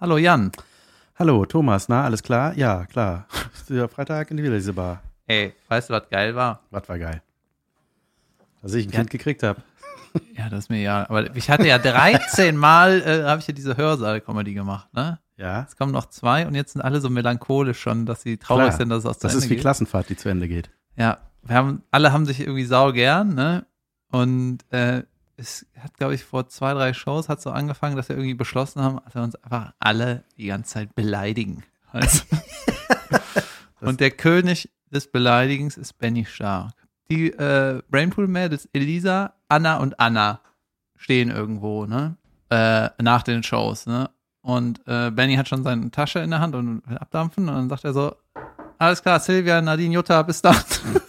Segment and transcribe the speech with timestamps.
[0.00, 0.52] Hallo Jan.
[1.18, 2.54] Hallo Thomas, na, alles klar?
[2.56, 3.26] Ja, klar.
[3.68, 5.02] Ja, Freitag in die wieder Bar.
[5.26, 6.60] Ey, weißt du, was geil war?
[6.70, 7.20] Was war geil?
[8.62, 9.60] Dass ich ein Kind gekriegt habe.
[10.34, 11.04] Ja, das ist mir ja.
[11.10, 15.18] Aber ich hatte ja 13 Mal, äh, habe ich ja diese Hörsaal-Comedy gemacht, ne?
[15.36, 15.66] Ja.
[15.68, 18.76] Es kommen noch zwei und jetzt sind alle so melancholisch schon, dass sie traurig Klar.
[18.78, 19.60] sind, dass es aus Das zu ist Ende wie geht.
[19.62, 20.70] Klassenfahrt, die zu Ende geht.
[20.96, 23.66] Ja, wir haben, alle haben sich irgendwie sau gern, ne?
[24.10, 25.02] Und äh,
[25.38, 28.82] es hat, glaube ich, vor zwei, drei Shows hat so angefangen, dass wir irgendwie beschlossen
[28.82, 31.62] haben, dass wir uns einfach alle die ganze Zeit beleidigen.
[31.92, 32.24] Also,
[33.80, 36.72] und der König des Beleidigens ist Benny Stark.
[37.10, 40.40] Die äh, Brainpool-Mädels Elisa, Anna und Anna
[40.96, 42.16] stehen irgendwo, ne?
[42.50, 44.10] Äh, nach den Shows, ne?
[44.42, 47.68] Und äh, Benny hat schon seine Tasche in der Hand und will abdampfen und dann
[47.68, 48.16] sagt er so,
[48.78, 50.56] alles klar, Silvia, Nadine, Jutta, bis dann.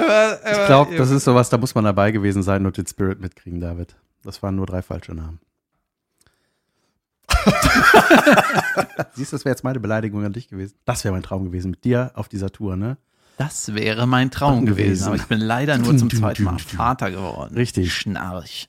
[0.00, 3.60] Ich glaube, das ist sowas, da muss man dabei gewesen sein und den Spirit mitkriegen,
[3.60, 3.96] David.
[4.22, 5.40] Das waren nur drei falsche Namen.
[9.14, 10.74] Siehst du, das wäre jetzt meine Beleidigung an dich gewesen.
[10.84, 12.96] Das wäre mein Traum gewesen mit dir auf dieser Tour, ne?
[13.36, 14.76] Das wäre mein Traum gewesen.
[14.76, 16.58] gewesen, aber ich bin leider nur zum zweiten Mal.
[16.58, 17.54] Vater geworden.
[17.54, 17.92] Richtig.
[17.92, 18.68] Schnarch.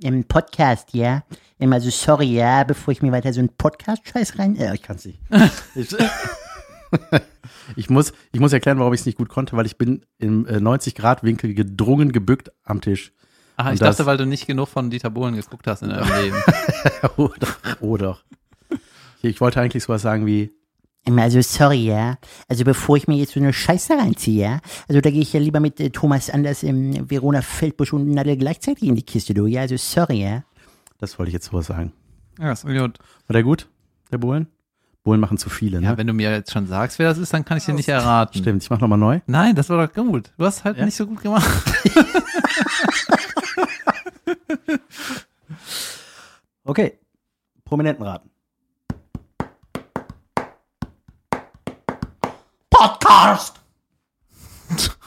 [0.00, 1.22] Im Podcast, ja.
[1.58, 4.56] Immer so, sorry, ja, bevor ich mir weiter so einen Podcast-Scheiß rein.
[4.56, 5.20] Äh, ich kann's nicht.
[7.76, 10.46] Ich, muss, ich muss erklären, warum ich es nicht gut konnte, weil ich bin im
[10.46, 13.12] äh, 90-Grad-Winkel gedrungen gebückt am Tisch.
[13.56, 16.08] Aha, ich Und dachte, weil du nicht genug von Dieter Bohlen geguckt hast in deinem
[16.22, 16.36] Leben.
[17.16, 17.56] oh, doch.
[17.80, 18.24] Oh, doch.
[19.18, 20.50] Ich, ich wollte eigentlich sowas sagen wie,
[21.04, 22.16] Immer so, sorry, ja.
[22.48, 24.60] Also bevor ich mir jetzt so eine Scheiße reinziehe, ja.
[24.88, 28.36] Also da gehe ich ja lieber mit äh, Thomas Anders, ähm, Verona Feldbusch und Nadel
[28.36, 29.46] gleichzeitig in die Kiste, du.
[29.46, 30.44] Ja, also sorry, ja.
[30.98, 31.92] das wollte ich jetzt sowas sagen.
[32.38, 32.76] ja, ist gut.
[32.76, 32.94] War
[33.30, 33.68] der gut,
[34.12, 34.46] der Bohlen?
[35.04, 35.86] Bohlen machen zu viele, ne?
[35.86, 37.88] Ja, wenn du mir jetzt schon sagst, wer das ist, dann kann ich dir nicht
[37.88, 38.38] erraten.
[38.40, 39.20] Stimmt, ich mach nochmal neu.
[39.26, 40.32] Nein, das war doch gut.
[40.38, 40.84] Du hast halt Ja?
[40.84, 41.44] nicht so gut gemacht.
[46.64, 46.98] Okay.
[47.64, 48.30] Prominentenraten.
[52.70, 53.60] Podcast!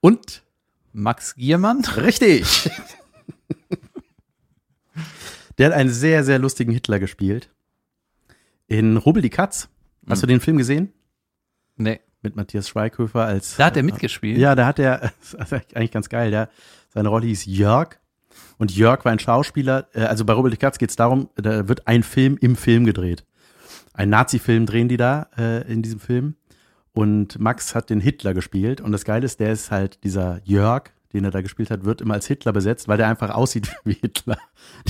[0.00, 0.42] Und
[0.92, 1.84] Max Giermann?
[1.84, 2.68] richtig.
[5.58, 7.53] der hat einen sehr, sehr lustigen Hitler gespielt.
[8.78, 9.68] In Rubbel die Katz.
[10.08, 10.92] Hast du den Film gesehen?
[11.76, 12.00] Nee.
[12.22, 13.56] Mit Matthias Schweighöfer als.
[13.56, 14.36] Da hat er mitgespielt.
[14.36, 16.48] Ja, da hat er, das ist eigentlich ganz geil, der,
[16.92, 18.00] seine Rolle hieß Jörg.
[18.58, 21.68] Und Jörg war ein Schauspieler, äh, also bei Robert de Katz geht es darum, da
[21.68, 23.24] wird ein Film im Film gedreht.
[23.92, 26.34] Ein Nazi-Film drehen die da äh, in diesem Film.
[26.92, 28.80] Und Max hat den Hitler gespielt.
[28.80, 32.00] Und das Geile ist, der ist halt, dieser Jörg, den er da gespielt hat, wird
[32.00, 34.38] immer als Hitler besetzt, weil der einfach aussieht wie Hitler.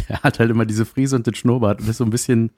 [0.08, 2.50] Der hat halt immer diese Frise und den Schnurrbart und ist so ein bisschen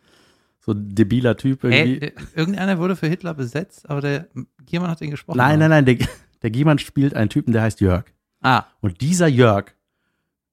[0.66, 2.00] so ein debiler Typ irgendwie.
[2.00, 4.26] Ey, äh, irgendeiner wurde für Hitler besetzt, aber der
[4.64, 5.38] Giermann hat ihn gesprochen.
[5.38, 5.96] nein, nein, nein, der,
[6.42, 8.04] der Giemann spielt einen Typen, der heißt Jörg.
[8.42, 9.72] Ah, Und dieser Jörg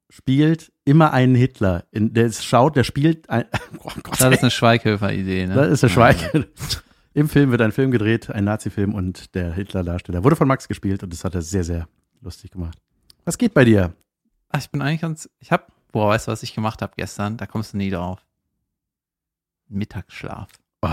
[0.10, 1.86] spielt immer einen Hitler.
[1.92, 3.46] In, der schaut, der spielt ein,
[3.80, 5.56] oh Gott, das ist eine Schweighöfer-Idee, ne?
[5.56, 6.18] das ist der Schweig.
[7.16, 11.04] Im Film wird ein Film gedreht, ein Nazi-Film und der Hitler-Darsteller wurde von Max gespielt
[11.04, 11.88] und das hat er sehr, sehr
[12.22, 12.78] lustig gemacht.
[13.26, 13.94] Was geht bei dir?
[14.50, 15.30] Ach, ich bin eigentlich ganz.
[15.40, 15.72] Ich hab.
[15.92, 17.38] Boah, weißt du, was ich gemacht habe gestern?
[17.38, 18.26] Da kommst du nie drauf.
[19.74, 20.50] Mittagsschlaf.
[20.82, 20.90] Oh,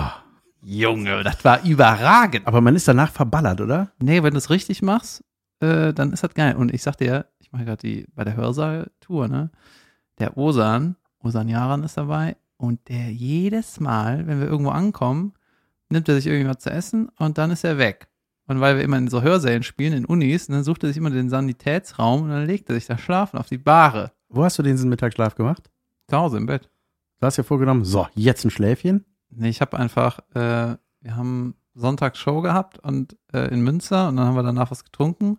[0.63, 2.47] Junge, das war überragend.
[2.47, 3.93] aber man ist danach verballert, oder?
[3.99, 5.25] Nee, wenn du es richtig machst,
[5.61, 6.57] äh, dann ist das geil.
[6.57, 9.51] Und ich sag dir, ich mache gerade die bei der Hörsaal-Tour, ne?
[10.19, 15.33] Der Osan, Osan Yaran ist dabei und der jedes Mal, wenn wir irgendwo ankommen,
[15.89, 18.09] nimmt er sich irgendwas zu essen und dann ist er weg.
[18.47, 21.11] Und weil wir immer in so Hörsälen spielen, in Unis, dann sucht er sich immer
[21.11, 24.13] den Sanitätsraum und dann legt er sich da schlafen auf die Bahre.
[24.29, 25.71] Wo hast du diesen Mittagsschlaf gemacht?
[26.09, 26.69] Zu Hause im Bett.
[27.21, 29.05] Du hast ja vorgenommen, so, jetzt ein Schläfchen.
[29.29, 34.17] Nee, ich habe einfach, äh, wir haben Sonntag Show gehabt und äh, in Münster und
[34.17, 35.39] dann haben wir danach was getrunken.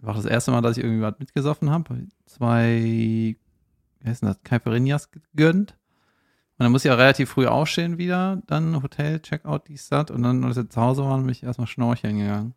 [0.00, 2.06] War das erste Mal, dass ich irgendwie was mitgesoffen habe.
[2.26, 3.38] Zwei, wie
[4.04, 5.72] heißt denn das, Caipirinhas gegönnt.
[6.58, 10.10] Und dann muss ich ja relativ früh aufstehen wieder, dann Hotel, Checkout, dies, das.
[10.10, 12.54] Und dann, als wir zu Hause waren, bin ich erstmal schnorcheln gegangen.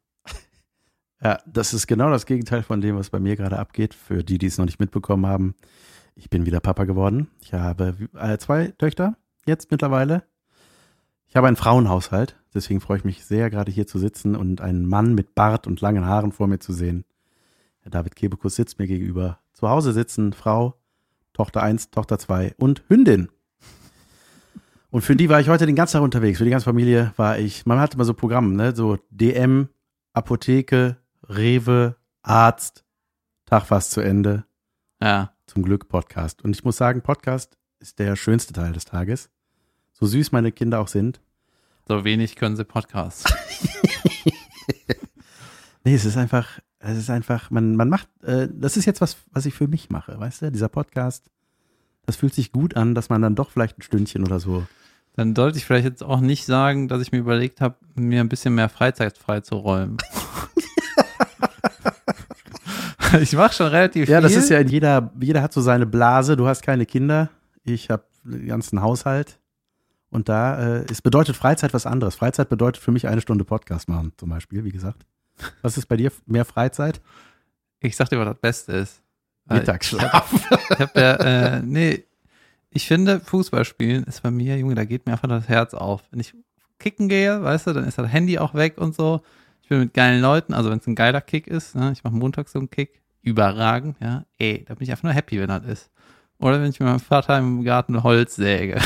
[1.24, 3.94] Ja, das ist genau das Gegenteil von dem, was bei mir gerade abgeht.
[3.94, 5.56] Für die, die es noch nicht mitbekommen haben,
[6.22, 7.30] ich bin wieder Papa geworden.
[7.42, 10.24] Ich habe äh, zwei Töchter jetzt mittlerweile.
[11.28, 14.86] Ich habe einen Frauenhaushalt, deswegen freue ich mich sehr, gerade hier zu sitzen und einen
[14.86, 17.06] Mann mit Bart und langen Haaren vor mir zu sehen.
[17.80, 19.40] Herr David Kebekus sitzt mir gegenüber.
[19.54, 20.76] Zu Hause sitzen Frau,
[21.34, 23.30] Tochter 1, Tochter 2 und Hündin.
[24.92, 26.38] Und für die war ich heute den ganzen Tag unterwegs.
[26.38, 28.76] Für die ganze Familie war ich, man hat immer so Programme, ne?
[28.76, 29.70] So DM,
[30.14, 30.98] Apotheke,
[31.28, 32.86] Rewe, Arzt,
[33.48, 34.46] Tag fast zu Ende.
[35.02, 35.32] Ja.
[35.52, 36.42] Zum Glück Podcast.
[36.44, 39.30] Und ich muss sagen, Podcast ist der schönste Teil des Tages.
[39.92, 41.20] So süß meine Kinder auch sind.
[41.90, 43.26] So wenig können sie Podcasts.
[45.84, 49.18] Nee, es ist einfach, Es ist einfach, man, man macht, äh, das ist jetzt was,
[49.32, 50.52] was ich für mich mache, weißt du?
[50.52, 51.30] Dieser Podcast,
[52.06, 54.66] das fühlt sich gut an, dass man dann doch vielleicht ein Stündchen oder so.
[55.16, 58.30] Dann sollte ich vielleicht jetzt auch nicht sagen, dass ich mir überlegt habe, mir ein
[58.30, 59.98] bisschen mehr Freizeit freizuräumen.
[63.22, 64.30] ich mache schon relativ Ja, viel.
[64.30, 66.36] das ist ja in jeder, jeder hat so seine Blase.
[66.38, 67.30] Du hast keine Kinder,
[67.64, 69.40] ich habe den ganzen Haushalt.
[70.10, 72.16] Und da, äh, es bedeutet Freizeit was anderes.
[72.16, 75.06] Freizeit bedeutet für mich eine Stunde Podcast machen, zum Beispiel, wie gesagt.
[75.62, 77.02] Was ist bei dir mehr Freizeit?
[77.80, 79.02] Ich sag dir, was das Beste ist.
[79.50, 80.34] Mittagsschlaf.
[80.70, 82.04] Ich habe ja, äh, nee,
[82.70, 86.04] ich finde, Fußball spielen ist bei mir, Junge, da geht mir einfach das Herz auf.
[86.12, 86.34] Wenn ich
[86.80, 89.22] kicken gehe, weißt du, dann ist das Handy auch weg und so.
[89.62, 92.14] Ich bin mit geilen Leuten, also wenn es ein geiler Kick ist, ne, ich mache
[92.16, 95.66] montags so einen Kick, überragend, ja, ey, da bin ich einfach nur happy, wenn das
[95.66, 95.92] ist.
[96.40, 98.80] Oder wenn ich mit meinem Vater im Garten Holz säge.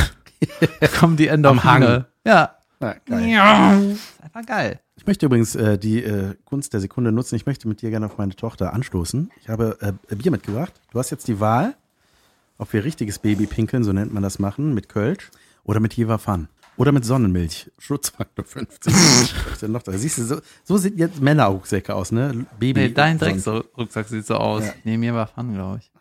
[0.81, 2.07] Da kommen die Endorphine.
[2.25, 2.55] Ja.
[2.81, 3.25] Ja, geil.
[3.29, 3.79] ja.
[3.79, 4.79] Ist einfach geil.
[4.97, 7.35] Ich möchte übrigens äh, die äh, Kunst der Sekunde nutzen.
[7.35, 9.31] Ich möchte mit dir gerne auf meine Tochter anstoßen.
[9.39, 10.73] Ich habe äh, Bier mitgebracht.
[10.91, 11.75] Du hast jetzt die Wahl,
[12.57, 15.31] ob wir richtiges Babypinkeln, so nennt man das, machen, mit Kölsch
[15.63, 16.49] oder mit Jever Fun.
[16.77, 17.71] Oder mit Sonnenmilch.
[17.77, 18.93] Schutzfaktor 50.
[18.93, 19.93] Was ist denn noch da?
[19.93, 22.45] Siehst du, so, so sehen jetzt Männerrucksäcke aus, ne?
[22.59, 22.81] Baby.
[22.81, 24.65] Nee, dein Drecksrucksack sieht so aus.
[24.65, 24.73] Ja.
[24.83, 25.91] Nee, mir war Fun, glaube ich.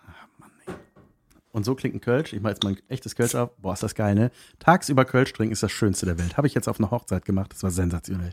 [1.52, 2.32] Und so klingt ein Kölsch.
[2.32, 3.56] Ich mache jetzt mal ein echtes Kölsch auf.
[3.58, 4.32] Boah, ist das geil, ne?
[4.58, 6.36] Tagsüber Kölsch trinken ist das Schönste der Welt.
[6.36, 7.52] Habe ich jetzt auf einer Hochzeit gemacht.
[7.52, 8.32] Das war sensationell.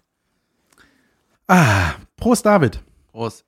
[1.47, 2.81] Ah, Prost, David.
[3.11, 3.45] Prost.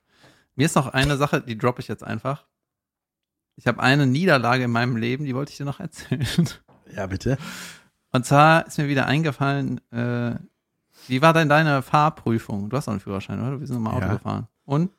[0.56, 2.46] Mir ist noch eine Sache, die droppe ich jetzt einfach.
[3.56, 6.28] Ich habe eine Niederlage in meinem Leben, die wollte ich dir noch erzählen.
[6.96, 7.38] Ja, bitte.
[8.14, 10.36] Und zwar ist mir wieder eingefallen, äh,
[11.08, 12.70] wie war denn deine Fahrprüfung?
[12.70, 13.60] Du hast auch einen Führerschein, oder?
[13.60, 14.14] Wir sind mal Auto Ja.
[14.14, 14.48] gefahren.
[14.66, 14.92] Und?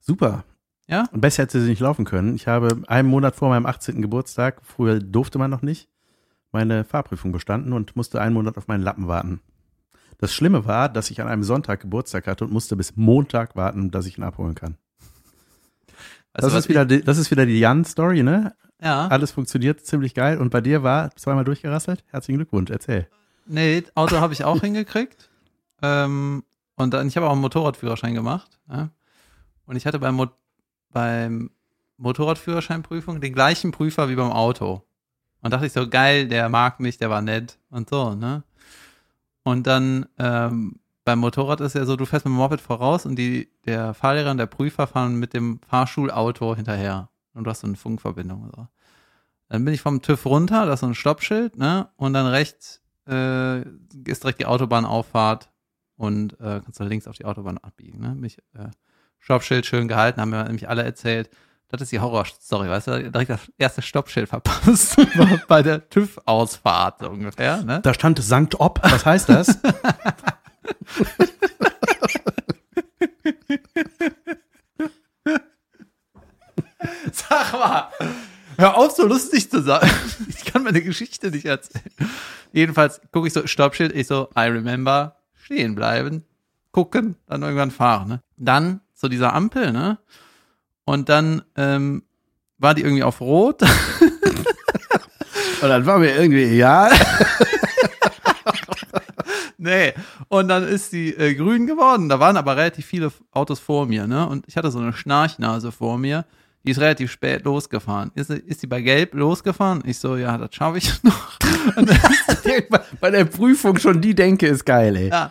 [0.00, 0.44] Super.
[0.88, 1.04] Ja?
[1.12, 2.34] Und besser hätte sie nicht laufen können.
[2.34, 4.00] Ich habe einen Monat vor meinem 18.
[4.02, 5.88] Geburtstag, früher durfte man noch nicht,
[6.50, 9.40] meine Fahrprüfung bestanden und musste einen Monat auf meinen Lappen warten.
[10.18, 13.90] Das Schlimme war, dass ich an einem Sonntag Geburtstag hatte und musste bis Montag warten,
[13.90, 14.76] dass ich ihn abholen kann.
[16.34, 18.54] Du, Das ist, wieder die, das ist wieder die Jan-Story, ne?
[18.82, 19.08] Ja.
[19.08, 20.38] Alles funktioniert ziemlich geil.
[20.38, 22.04] Und bei dir war zweimal durchgerasselt?
[22.08, 23.08] Herzlichen Glückwunsch, erzähl.
[23.46, 25.30] Nee, Auto habe ich auch hingekriegt.
[25.82, 26.44] Ähm,
[26.76, 28.58] und dann, ich habe auch einen Motorradführerschein gemacht.
[28.68, 28.90] Ja?
[29.66, 30.26] Und ich hatte beim, Mo
[30.90, 31.50] beim
[31.98, 34.82] Motorradführerscheinprüfung den gleichen Prüfer wie beim Auto.
[35.42, 38.42] Und dachte ich so, geil, der mag mich, der war nett und so, ne?
[39.42, 43.14] Und dann ähm, beim Motorrad ist ja so, du fährst mit dem Moped voraus und
[43.16, 47.08] die, der Fahrlehrer und der Prüfer fahren mit dem Fahrschulauto hinterher.
[47.36, 48.50] Und du hast so eine Funkverbindung.
[48.54, 48.66] So.
[49.48, 51.88] Dann bin ich vom TÜV runter, da ist so ein Stoppschild, ne?
[51.96, 55.50] Und dann rechts äh, ist direkt die Autobahnauffahrt
[55.96, 58.00] und äh, kannst du links auf die Autobahn abbiegen.
[58.00, 58.14] Ne?
[58.14, 58.70] Mich äh,
[59.18, 61.30] Stoppschild schön gehalten, haben mir nämlich alle erzählt.
[61.68, 63.10] Das ist die Horrorstory, weißt du?
[63.10, 64.96] Direkt das erste Stoppschild verpasst
[65.48, 67.62] bei der TÜV-Ausfahrt so ungefähr.
[67.62, 67.80] Ne?
[67.82, 68.80] Da stand Sankt Ob.
[68.84, 69.58] Was heißt das?
[77.12, 77.90] Sag mal,
[78.58, 79.88] hör auf, so lustig zu sein.
[80.28, 81.84] Ich kann meine Geschichte nicht erzählen.
[82.52, 86.24] Jedenfalls gucke ich so, Stoppschild, ich so, I remember, stehen bleiben,
[86.72, 88.08] gucken, dann irgendwann fahren.
[88.08, 88.22] Ne?
[88.36, 89.98] Dann zu dieser Ampel, ne?
[90.84, 92.04] Und dann ähm,
[92.58, 93.62] war die irgendwie auf Rot.
[95.62, 96.92] Und dann war mir irgendwie egal.
[99.58, 99.94] nee.
[100.28, 102.08] Und dann ist die äh, grün geworden.
[102.08, 104.28] Da waren aber relativ viele Autos vor mir, ne?
[104.28, 106.24] Und ich hatte so eine Schnarchnase vor mir.
[106.66, 108.10] Die ist relativ spät losgefahren.
[108.14, 109.82] Ist, ist die bei Gelb losgefahren?
[109.86, 111.38] Ich so, ja, das schaffe ich noch.
[113.00, 115.08] Bei der Prüfung schon die Denke ist geil, ey.
[115.10, 115.30] Ja.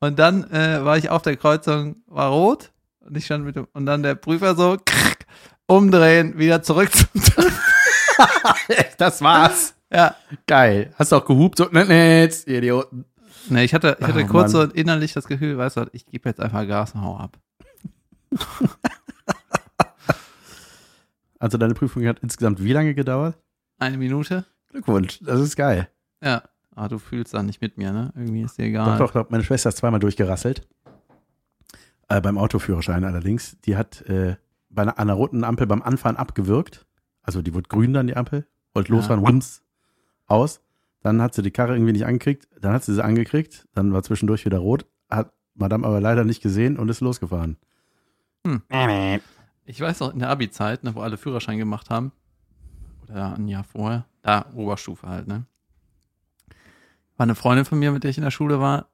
[0.00, 2.72] Und dann äh, war ich auf der Kreuzung, war rot.
[3.00, 5.24] Und ich stand mit dem, und dann der Prüfer so, krrk,
[5.66, 7.08] umdrehen, wieder zurück zum
[8.98, 9.74] Das war's.
[9.92, 10.14] Ja.
[10.46, 10.92] Geil.
[10.98, 11.58] Hast du auch gehupt?
[11.58, 13.04] So, ne, ne, jetzt, ihr Idioten.
[13.48, 14.68] Nee, ich hatte, ich hatte Oh, kurz Mann.
[14.68, 17.38] so innerlich das Gefühl, weißt du, ich gebe jetzt einfach Gas und hau ab.
[21.38, 23.38] Also deine Prüfung hat insgesamt wie lange gedauert?
[23.78, 24.44] Eine Minute?
[24.70, 25.88] Glückwunsch, das ist geil.
[26.22, 26.42] Ja.
[26.74, 28.12] Ah, du fühlst dann nicht mit mir, ne?
[28.14, 28.98] Irgendwie ist dir egal.
[28.98, 30.66] Doch, doch, doch, meine Schwester ist zweimal durchgerasselt.
[32.08, 33.58] Äh, beim Autoführerschein allerdings.
[33.62, 34.36] Die hat äh,
[34.68, 36.86] bei einer, an einer roten Ampel beim Anfahren abgewürgt.
[37.22, 38.46] Also die wurde grün dann, die Ampel.
[38.74, 38.96] Wollte Ja.
[38.96, 39.62] losfahren, rums,
[40.26, 40.60] aus.
[41.02, 42.46] Dann hat sie die Karre irgendwie nicht angekriegt.
[42.60, 43.66] Dann hat sie sie angekriegt.
[43.74, 44.86] Dann war zwischendurch wieder rot.
[45.08, 47.56] Hat Madame aber leider nicht gesehen und ist losgefahren.
[49.66, 52.12] Ich weiß noch, in der Abi-Zeit, ne, wo alle Führerschein gemacht haben,
[53.08, 55.44] oder ein Jahr vorher, da Oberstufe halt, ne?
[57.16, 58.88] War eine Freundin von mir, mit der ich in der Schule war,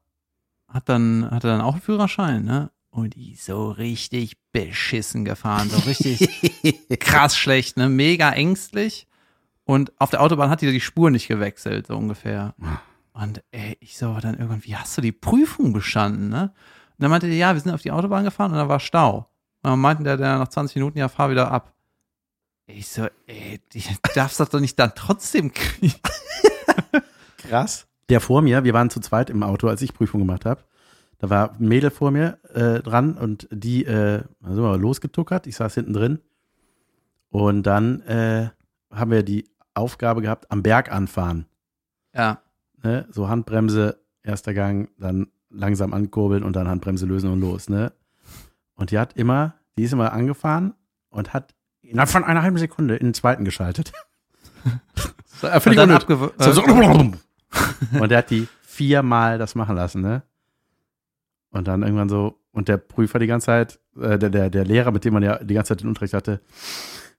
[0.69, 2.71] hat dann, hatte dann auch einen Führerschein, ne?
[2.91, 6.29] Und die ist so richtig beschissen gefahren, so richtig
[7.01, 7.89] krass schlecht, ne?
[7.89, 9.07] Mega ängstlich.
[9.65, 12.55] Und auf der Autobahn hat die die Spur nicht gewechselt, so ungefähr.
[13.13, 16.53] Und ey, ich so dann irgendwann, wie hast du die Prüfung bestanden, ne?
[16.93, 19.32] Und dann meinte die, ja, wir sind auf die Autobahn gefahren und da war Stau.
[19.63, 21.73] Und dann meinten der, der nach 20 Minuten, ja, fahr wieder ab.
[22.67, 23.83] Ich so, ey, die
[24.15, 25.95] darfst das doch nicht dann trotzdem kriegen.
[27.39, 27.87] Krass.
[28.09, 30.63] Der vor mir, wir waren zu zweit im Auto, als ich Prüfung gemacht habe.
[31.19, 35.47] Da war ein Mädel vor mir äh, dran und die äh, also mal losgetuckert.
[35.47, 36.19] Ich saß hinten drin.
[37.31, 38.51] Und dann äh,
[38.91, 41.47] haben wir die Aufgabe gehabt, am Berg anfahren.
[42.15, 42.43] Ja.
[42.83, 43.07] Ne?
[43.11, 47.69] So Handbremse, erster Gang, dann langsam ankurbeln und dann Handbremse lösen und los.
[47.69, 47.93] Ne?
[48.83, 50.75] Und die hat immer, die ist immer angefahren
[51.09, 53.93] und hat innerhalb von einer halben Sekunde in den zweiten geschaltet.
[55.43, 55.91] Äh, Und völlig dann
[56.39, 56.63] So, so,
[58.01, 60.23] und der hat die viermal das machen lassen, ne?
[61.51, 64.93] Und dann irgendwann so, und der Prüfer die ganze Zeit, äh, der, der, der Lehrer,
[64.93, 66.43] mit dem man ja die ganze Zeit den Unterricht hatte,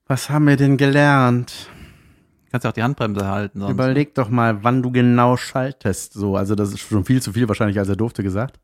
[0.07, 1.69] was haben wir denn gelernt?
[2.49, 3.59] kannst ja auch die Handbremse halten.
[3.59, 3.73] Sonst.
[3.73, 6.13] Überleg doch mal, wann du genau schaltest.
[6.13, 8.61] So, also das ist schon viel zu viel wahrscheinlich, als er durfte gesagt.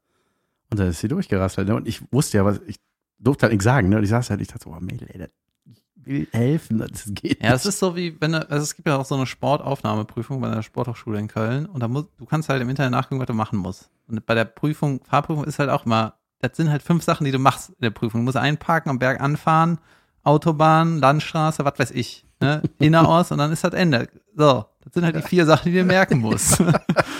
[0.69, 1.67] Und dann ist sie durchgerasselt.
[1.67, 1.75] Ne?
[1.75, 2.77] Und ich wusste ja, was, ich
[3.19, 3.89] durfte halt nichts sagen.
[3.89, 3.97] Ne?
[3.97, 5.29] Und ich saß halt, ich dachte so, oh Mädel, ey, das-
[5.65, 7.73] ich will helfen, das geht Ja, es nicht.
[7.73, 10.61] ist so wie, wenn du, also es gibt ja auch so eine Sportaufnahmeprüfung bei der
[10.63, 13.59] Sporthochschule in Köln und da musst, du kannst halt im Internet nachgucken, was du machen
[13.59, 13.89] musst.
[14.07, 17.31] Und bei der Prüfung, Fahrprüfung ist halt auch immer, das sind halt fünf Sachen, die
[17.31, 18.21] du machst in der Prüfung.
[18.21, 19.77] Du musst einparken, am Berg anfahren,
[20.23, 22.61] Autobahn, Landstraße, was weiß ich, ne?
[22.79, 24.07] Inneros und dann ist das Ende.
[24.35, 26.63] So, das sind halt die vier Sachen, die du merken musst.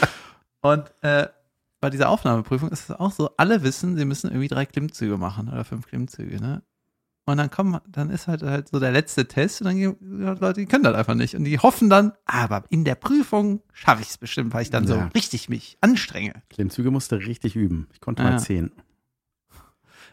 [0.61, 1.27] und äh,
[1.81, 5.47] bei dieser Aufnahmeprüfung ist es auch so, alle wissen, sie müssen irgendwie drei Klimmzüge machen
[5.49, 6.61] oder fünf Klimmzüge, ne?
[7.25, 10.53] Und dann kommen, dann ist halt halt so der letzte Test und dann gehen Leute,
[10.61, 11.35] die können das einfach nicht.
[11.35, 14.87] Und die hoffen dann, aber in der Prüfung schaffe ich es bestimmt, weil ich dann
[14.87, 15.07] so Ja.
[15.13, 16.33] richtig mich anstrenge.
[16.49, 17.87] Klimmzüge musste richtig üben.
[17.93, 18.31] Ich konnte Ja.
[18.31, 18.71] mal zehn.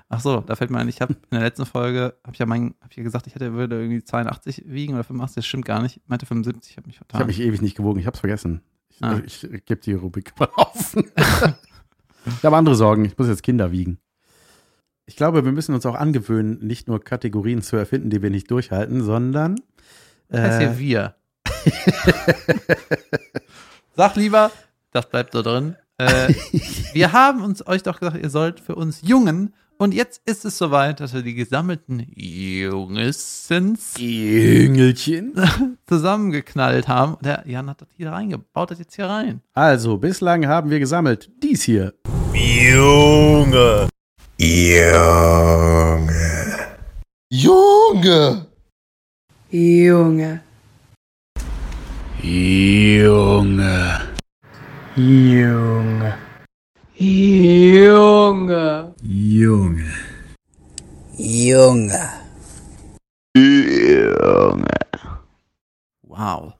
[0.08, 2.46] Ach so, da fällt mir ein, ich habe in der letzten Folge, habe ich ja
[2.46, 5.64] mein, hab ich ja gesagt, ich hätte, würde irgendwie 82 wiegen oder 85, das stimmt
[5.64, 5.96] gar nicht.
[5.96, 7.20] Ich meinte 75, ich habe mich Ich vertan.
[7.20, 8.60] habe mich ewig nicht gewogen, ich habe es vergessen.
[8.96, 9.20] Ich, Ah.
[9.24, 10.96] ich, gebe die Rubrik mal auf.
[10.96, 13.98] ich habe andere Sorgen, ich muss jetzt Kinder wiegen.
[15.04, 18.50] Ich glaube, wir müssen uns auch angewöhnen, nicht nur Kategorien zu erfinden, die wir nicht
[18.50, 19.56] durchhalten, sondern
[20.28, 21.14] das heißt äh, hier wir.
[23.94, 24.50] Sag lieber,
[24.92, 25.76] das bleibt so drin.
[25.98, 26.34] Äh,
[26.92, 30.56] wir haben uns euch doch gesagt, ihr sollt für uns Jungen und jetzt ist es
[30.56, 35.34] soweit, dass wir die gesammelten Jungessens Jüngelchen.
[35.86, 37.14] zusammengeknallt haben.
[37.14, 39.42] Und der Jan hat das hier reingebaut, das jetzt hier rein.
[39.52, 41.92] Also, bislang haben wir gesammelt dies hier.
[42.32, 43.88] Junge.
[44.38, 46.10] Junge.
[47.30, 48.46] Junge.
[49.50, 50.40] Junge.
[52.22, 54.00] Junge.
[54.96, 56.25] Junge.
[59.02, 59.02] Junge.
[59.02, 59.84] Junge.
[66.02, 66.54] Wow.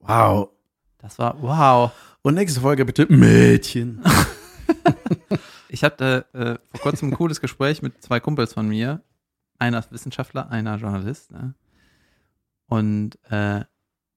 [0.00, 0.50] Wow.
[0.98, 1.90] Das war wow.
[2.22, 4.02] Und nächste Folge bitte Mädchen.
[5.68, 9.02] Ich hatte äh, vor kurzem ein cooles Gespräch mit zwei Kumpels von mir.
[9.58, 11.32] Einer ist Wissenschaftler, einer Journalist.
[11.32, 11.54] Ne?
[12.66, 13.64] Und äh,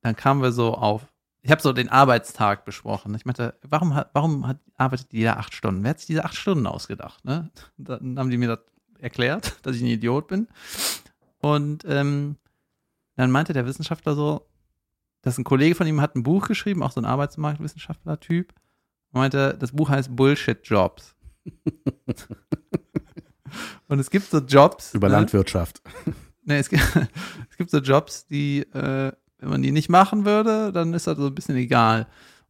[0.02, 1.08] dann kamen wir so auf,
[1.48, 3.16] ich habe so den Arbeitstag besprochen.
[3.16, 5.82] Ich meinte, warum, hat, warum hat, arbeitet jeder acht Stunden?
[5.82, 7.24] Wer hat sich diese acht Stunden ausgedacht?
[7.24, 7.50] Ne?
[7.78, 8.60] Dann haben die mir das
[9.00, 10.50] erklärt, dass ich ein Idiot bin.
[11.40, 12.36] Und ähm,
[13.16, 14.46] dann meinte der Wissenschaftler so,
[15.22, 18.54] dass ein Kollege von ihm hat ein Buch geschrieben, auch so ein Arbeitsmarktwissenschaftler-Typ.
[19.14, 21.16] Er meinte, das Buch heißt Bullshit Jobs.
[23.88, 24.94] Und es gibt so Jobs.
[24.94, 25.14] Über ne?
[25.14, 25.82] Landwirtschaft.
[26.50, 26.82] Nee, es gibt,
[27.50, 31.18] es gibt so Jobs, die, äh, wenn man die nicht machen würde, dann ist das
[31.18, 32.08] so ein bisschen egal.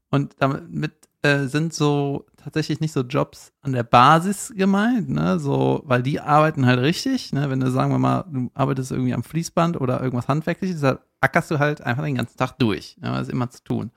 [0.10, 5.40] Und damit äh, sind so tatsächlich nicht so Jobs an der Basis gemeint, ne?
[5.40, 7.50] So, weil die arbeiten halt richtig, ne?
[7.50, 11.52] Wenn du, sagen wir mal, du arbeitest irgendwie am Fließband oder irgendwas Handwerkliches, da ackerst
[11.52, 12.98] du halt einfach den ganzen Tag durch.
[13.02, 13.10] Ne?
[13.10, 13.92] Das ist immer zu tun.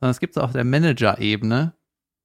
[0.00, 1.74] Sondern es gibt so auf der Manager-Ebene,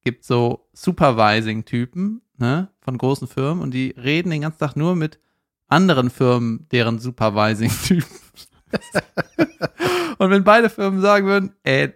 [0.02, 2.68] gibt so Supervising-Typen, ne?
[2.80, 5.18] Von großen Firmen und die reden den ganzen Tag nur mit
[5.68, 8.16] anderen Firmen, deren Supervising-Typen.
[10.18, 11.92] und wenn beide Firmen sagen würden, ey,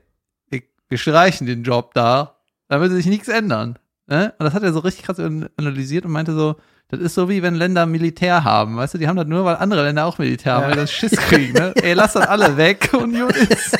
[0.50, 2.36] wir, streichen den Job da,
[2.68, 3.78] dann würde sich nichts ändern.
[4.06, 4.34] Ne?
[4.38, 6.56] Und das hat er so richtig krass analysiert und meinte so,
[6.88, 9.56] das ist so wie wenn Länder Militär haben, weißt du, die haben das nur, weil
[9.56, 11.72] andere Länder auch Militär haben, weil das Schiss kriegen, ne?
[11.82, 13.76] Ey, lass das alle weg und gut ist.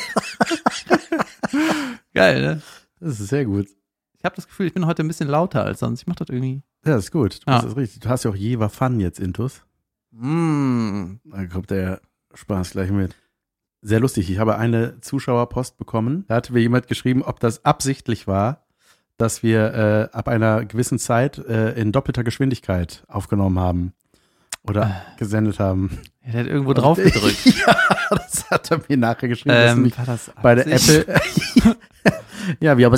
[2.13, 2.61] Geil, ne?
[2.99, 3.67] Das ist sehr gut.
[4.17, 6.01] Ich habe das Gefühl, ich bin heute ein bisschen lauter als sonst.
[6.01, 6.63] Ich mache das irgendwie.
[6.83, 7.35] Ja, das ist gut.
[7.35, 7.53] Du Ja.
[7.53, 7.99] machst das richtig.
[7.99, 9.61] Du hast ja auch Jever Fun jetzt, Intus.
[10.11, 11.15] Mm.
[11.25, 12.01] Da kommt der
[12.35, 13.15] Spaß gleich mit.
[13.81, 14.29] Sehr lustig.
[14.29, 16.25] Ich habe eine Zuschauerpost bekommen.
[16.27, 18.65] Da hatte mir jemand geschrieben, ob das absichtlich war,
[19.17, 23.93] dass wir äh, ab einer gewissen Zeit äh, in doppelter Geschwindigkeit aufgenommen haben
[24.63, 25.99] oder gesendet haben.
[26.21, 27.45] Er hat irgendwo drauf gedrückt.
[27.45, 27.77] ja,
[28.09, 29.55] das hat er mir nachher geschrieben.
[29.55, 30.67] ähm, war das bei der?
[30.67, 31.05] Apple.
[32.59, 32.95] ja, wir haben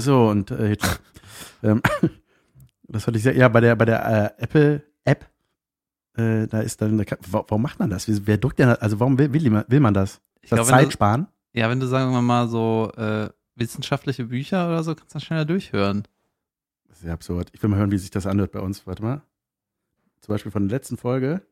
[0.00, 0.76] so und äh,
[1.62, 1.82] ähm,
[2.88, 5.26] das hatte ich sehr, ja, bei der bei der äh, Apple App.
[6.18, 8.06] Äh, da ist dann, da warum macht man das?
[8.26, 10.20] Wer drückt denn, also warum will, will, man- will man das?
[10.42, 11.28] Ich das Zeit du, sparen?
[11.52, 15.24] ja, wenn du sagen wir mal so äh, wissenschaftliche Bücher oder so, kannst du dann
[15.26, 16.02] schneller durchhören.
[16.88, 17.50] Das ist ja absurd.
[17.52, 18.86] Ich will mal hören, wie sich das anhört bei uns.
[18.86, 19.22] Warte mal.
[20.20, 21.42] Zum Beispiel von der letzten Folge.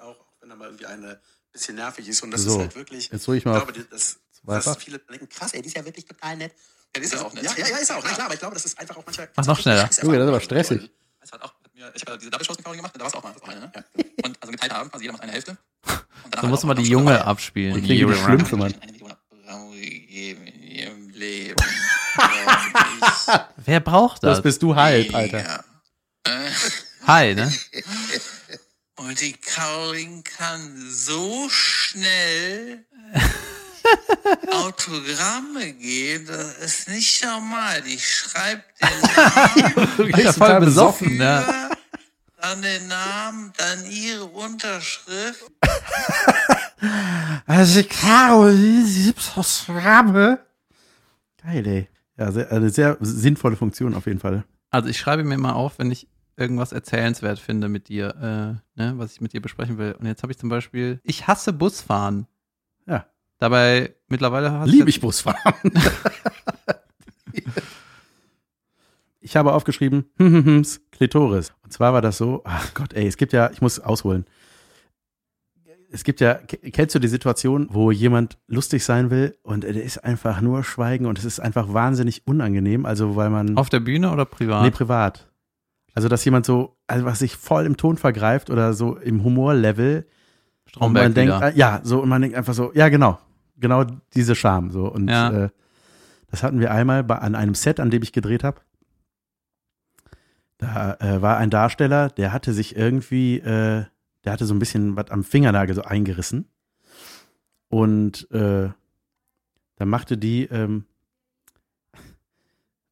[0.00, 1.20] auch, auch wenn er mal irgendwie eine
[1.52, 2.22] bisschen nervig ist.
[2.22, 2.50] Und das So.
[2.54, 4.74] ist halt wirklich, Jetzt hole ich ich mal auf glaube, das, zweifach.
[4.74, 6.52] dass viele denken, krass, ey, die ist ja wirklich total nett.
[6.96, 7.44] Ja, ist er auch nett.
[7.44, 8.02] Ja, ja, ja, ist er auch.
[8.04, 9.28] Na klar, aber ich glaube, das ist einfach auch manchmal.
[9.36, 9.88] Mach noch schneller.
[10.02, 10.90] Junge, das ist aber stressig.
[11.20, 13.14] Es hat auch mir, ich habe diese Double Shows mit Pauli gemacht, da war es
[13.14, 13.72] auch mal so eine, ne?
[13.74, 13.82] Ja.
[14.24, 15.56] Und also geteilt haben, quasi jeder macht eine Hälfte.
[16.24, 17.24] Und mal halt auch die Junge dabei.
[17.24, 17.76] abspielen.
[17.76, 18.16] Wie die Junge.
[18.16, 18.72] Schlümpfe, Mann.
[18.72, 18.80] Und
[23.64, 24.42] Wer braucht Das das?
[24.42, 25.64] bist du halb, Alter.
[26.24, 26.50] Äh,
[27.06, 27.52] Hi, ne?
[28.96, 32.84] Und die Caroline kann so schnell
[34.52, 37.82] Autogramme geben, das ist nicht normal.
[37.82, 39.00] Die schreibt den
[39.96, 41.70] Namen, Ich ja voll besoffen, für,
[42.40, 45.44] dann den Namen, dann ihre Unterschrift.
[47.46, 49.12] Also, Caroline,
[49.68, 50.38] Ramme.
[51.42, 51.88] Geil, ey.
[52.16, 54.44] Ja, sehr, eine sehr sinnvolle Funktion auf jeden Fall.
[54.70, 56.06] Also ich schreibe mir mal auf, wenn ich
[56.36, 59.92] irgendwas erzählenswert finde mit dir, äh, ne, was ich mit dir besprechen will.
[59.92, 62.26] Und jetzt habe ich zum Beispiel, ich hasse Busfahren.
[62.86, 63.06] Ja.
[63.40, 65.54] Dabei mittlerweile hast Liebe ich Busfahren.
[69.20, 70.04] ich habe aufgeschrieben,
[70.92, 71.52] Klitoris.
[71.64, 74.26] Und zwar war das so, ach Gott, ey, es gibt ja, ich muss ausholen.
[75.90, 80.04] Es gibt ja, kennst du die Situation, wo jemand lustig sein will und er ist
[80.04, 84.12] einfach nur Schweigen und es ist einfach wahnsinnig unangenehm, also weil man, Auf der Bühne
[84.12, 84.62] oder privat?
[84.62, 85.28] nee, privat.
[85.94, 90.06] Also, dass jemand so, also was sich voll im Ton vergreift oder so im Humorlevel
[90.66, 91.48] und Stromberg man denkt, wieder.
[91.54, 93.18] äh, ja, so, und man denkt einfach so, ja, genau,
[93.60, 94.86] genau diese Scham, so.
[94.90, 95.44] Und Ja.
[95.44, 95.48] äh,
[96.28, 98.60] das hatten wir einmal bei, an einem Set, an dem ich gedreht habe.
[100.58, 103.84] Da äh, war ein Darsteller, der hatte sich irgendwie, äh,
[104.24, 106.46] der hatte so ein bisschen was am Fingernagel so eingerissen.
[107.68, 108.68] Und äh,
[109.76, 110.84] da machte die, ähm,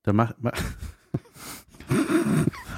[0.04, 0.52] da macht, ma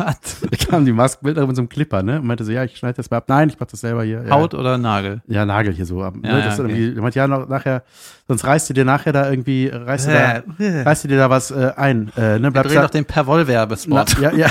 [0.06, 0.40] Was?
[0.40, 2.20] da kam die Maskenbildnerin mit so einem Clipper, ne?
[2.20, 3.24] Und meinte so, ja, ich schneide das mal ab.
[3.28, 4.24] Nein, ich mach das selber hier.
[4.24, 4.30] Ja.
[4.30, 5.22] Haut oder Nagel?
[5.26, 6.14] Ja, Nagel hier so ab.
[6.22, 6.38] Ja, ne?
[6.38, 6.70] ja, das ist okay.
[6.70, 7.82] irgendwie, der meint, ja, noch, nachher,
[8.26, 11.30] sonst reißt du dir nachher da irgendwie, reißt du da, Äh, reißt du dir da
[11.30, 12.10] was äh, ein.
[12.16, 12.50] Äh, ne?
[12.50, 14.18] Bleibst da, doch den Perwoll-Werbespot.
[14.20, 14.50] ja, ja.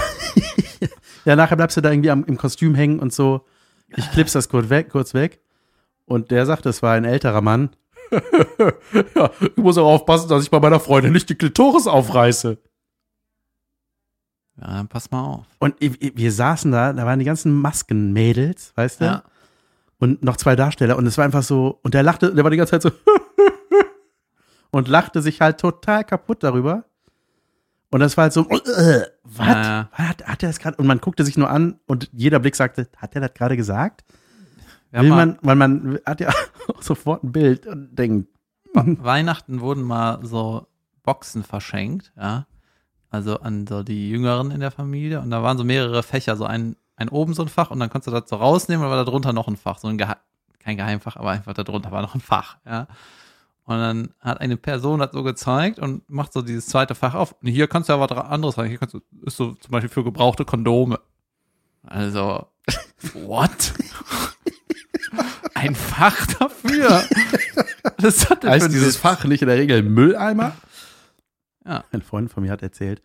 [1.25, 3.45] ja, nachher bleibst du da irgendwie am, im Kostüm hängen und so.
[3.95, 5.39] Ich klips das kurz weg, kurz weg.
[6.05, 7.69] Und der sagte, es war ein älterer Mann.
[9.15, 12.57] ja, ich muss auch aufpassen, dass ich bei meiner Freundin nicht die Klitoris aufreiße.
[14.61, 15.45] Ja, pass mal auf.
[15.59, 19.05] Und wir saßen da, da waren die ganzen Maskenmädels, weißt du?
[19.05, 19.23] Ja.
[19.99, 22.57] und noch zwei Darsteller und es war einfach so und der lachte, der war die
[22.57, 22.91] ganze Zeit so
[24.71, 26.85] und lachte sich halt total kaputt darüber.
[27.91, 29.47] Und das war halt so, äh, was?
[29.47, 29.89] Ja, ja.
[29.91, 30.77] Hat, hat er das gerade?
[30.77, 34.03] Und man guckte sich nur an und jeder Blick sagte, hat er das gerade gesagt?
[34.91, 38.29] Wir Will man, weil man hat ja auch sofort ein Bild und denkt,
[38.73, 40.67] Weihnachten wurden mal so
[41.03, 42.45] Boxen verschenkt, ja.
[43.09, 45.19] Also an so die Jüngeren in der Familie.
[45.21, 47.89] Und da waren so mehrere Fächer, so ein, ein oben so ein Fach und dann
[47.89, 49.79] konntest du das so rausnehmen und war da drunter noch ein Fach.
[49.79, 50.15] So ein Gehe
[50.59, 52.87] kein Geheimfach, aber einfach da drunter war noch ein Fach, ja.
[53.63, 57.35] Und dann hat eine Person das so gezeigt und macht so dieses zweite Fach auf.
[57.39, 58.67] Und hier kannst du ja was anderes rein.
[58.67, 60.99] Hier kannst du, ist so zum Beispiel für gebrauchte Kondome.
[61.85, 62.47] Also,
[63.13, 63.73] what?
[65.53, 67.03] Ein Fach dafür?
[67.97, 68.97] Das für heißt dieses?
[68.97, 70.55] Fach nicht in der Regel Mülleimer?
[71.65, 71.83] Ja.
[71.91, 73.01] Ein Freund von mir hat erzählt,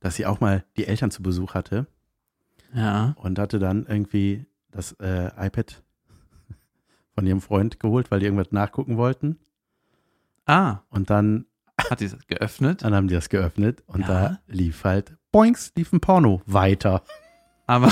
[0.00, 1.86] dass sie auch mal die Eltern zu Besuch hatte
[2.74, 3.14] Ja.
[3.18, 5.82] und hatte dann irgendwie das äh, iPad
[7.14, 9.38] von ihrem Freund geholt, weil die irgendwas nachgucken wollten.
[10.44, 11.46] Ah, Und dann,
[11.90, 12.82] hat die das geöffnet?
[12.84, 14.06] dann haben die das geöffnet und Ja.
[14.06, 17.02] da lief halt, boinks, lief ein Porno weiter.
[17.66, 17.90] Aber,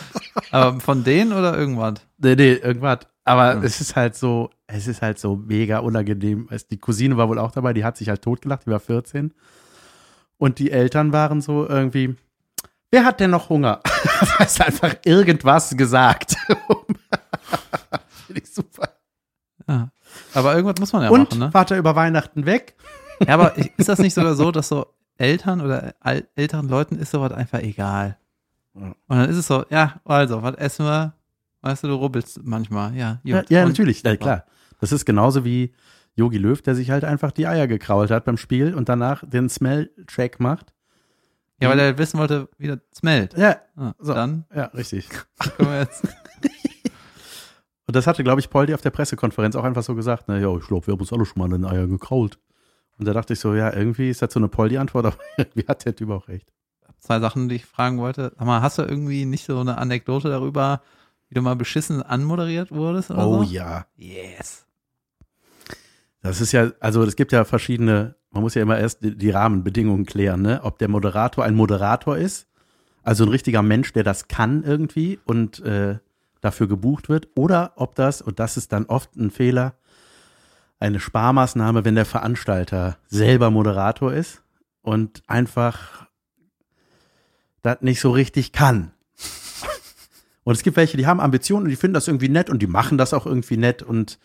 [0.50, 1.94] aber von denen oder irgendwas?
[2.18, 3.00] Nee, nee, irgendwas.
[3.24, 3.62] Aber Hm.
[3.62, 6.48] es ist halt so, es ist halt so mega unangenehm.
[6.50, 9.32] Es, die Cousine war wohl auch dabei, die hat sich halt totgelacht, die war 14.
[10.36, 12.16] Und die Eltern waren so irgendwie,
[12.90, 13.80] wer hat denn noch Hunger?
[14.20, 16.36] Du hast einfach irgendwas gesagt.
[18.26, 18.90] Finde ich super.
[19.68, 19.88] Ja.
[20.34, 21.54] Aber irgendwas muss man ja Und machen, ne?
[21.54, 22.74] wart er über Weihnachten weg?
[23.26, 25.94] Ja, aber ist das nicht sogar so, dass so Eltern oder
[26.36, 28.18] älteren Leuten ist sowas einfach egal?
[28.74, 31.14] Und dann ist es so, ja, also, was essen wir?
[31.62, 33.20] Weißt du, du rubbelst manchmal, ja.
[33.24, 34.44] Ja, ja natürlich, ja, klar.
[34.80, 35.72] Das ist genauso wie
[36.14, 39.48] Yogi Löw, der sich halt einfach die Eier gekrault hat beim Spiel und danach den
[39.48, 40.74] Smell-Check macht.
[41.60, 43.36] Ja, weil er wissen wollte, wie das smellt.
[43.38, 44.12] Ja, Ah, So.
[44.12, 45.08] Dann ja, richtig.
[47.86, 50.24] Und das hatte, glaube ich, Poldi auf der Pressekonferenz auch einfach so gesagt.
[50.26, 52.38] Na ja, ich glaube, wir haben uns alle schon mal in den Eier gekrault.
[52.98, 55.84] Und da dachte ich so, ja, irgendwie ist das so eine Poldi-Antwort, aber irgendwie hat
[55.84, 56.50] der Typ auch recht.
[57.04, 58.32] Zwei Sachen, die ich fragen wollte.
[58.38, 60.80] Sag mal, hast du irgendwie nicht so eine Anekdote darüber,
[61.28, 63.50] wie du mal beschissen anmoderiert wurdest Oh so?
[63.50, 63.86] ja.
[63.96, 64.66] Yes.
[66.22, 69.30] Das ist ja, also es gibt ja verschiedene, man muss ja immer erst die, die
[69.30, 70.60] Rahmenbedingungen klären, ne?
[70.62, 72.46] Ob der Moderator ein Moderator ist,
[73.02, 75.98] also ein richtiger Mensch, der das kann irgendwie und äh,
[76.40, 79.74] dafür gebucht wird, oder ob das, und das ist dann oft ein Fehler,
[80.78, 84.42] eine Sparmaßnahme, wenn der Veranstalter selber Moderator ist
[84.80, 86.06] und einfach
[87.64, 88.92] das nicht so richtig kann.
[90.44, 92.66] Und es gibt welche, die haben Ambitionen und die finden das irgendwie nett und die
[92.66, 94.18] machen das auch irgendwie nett und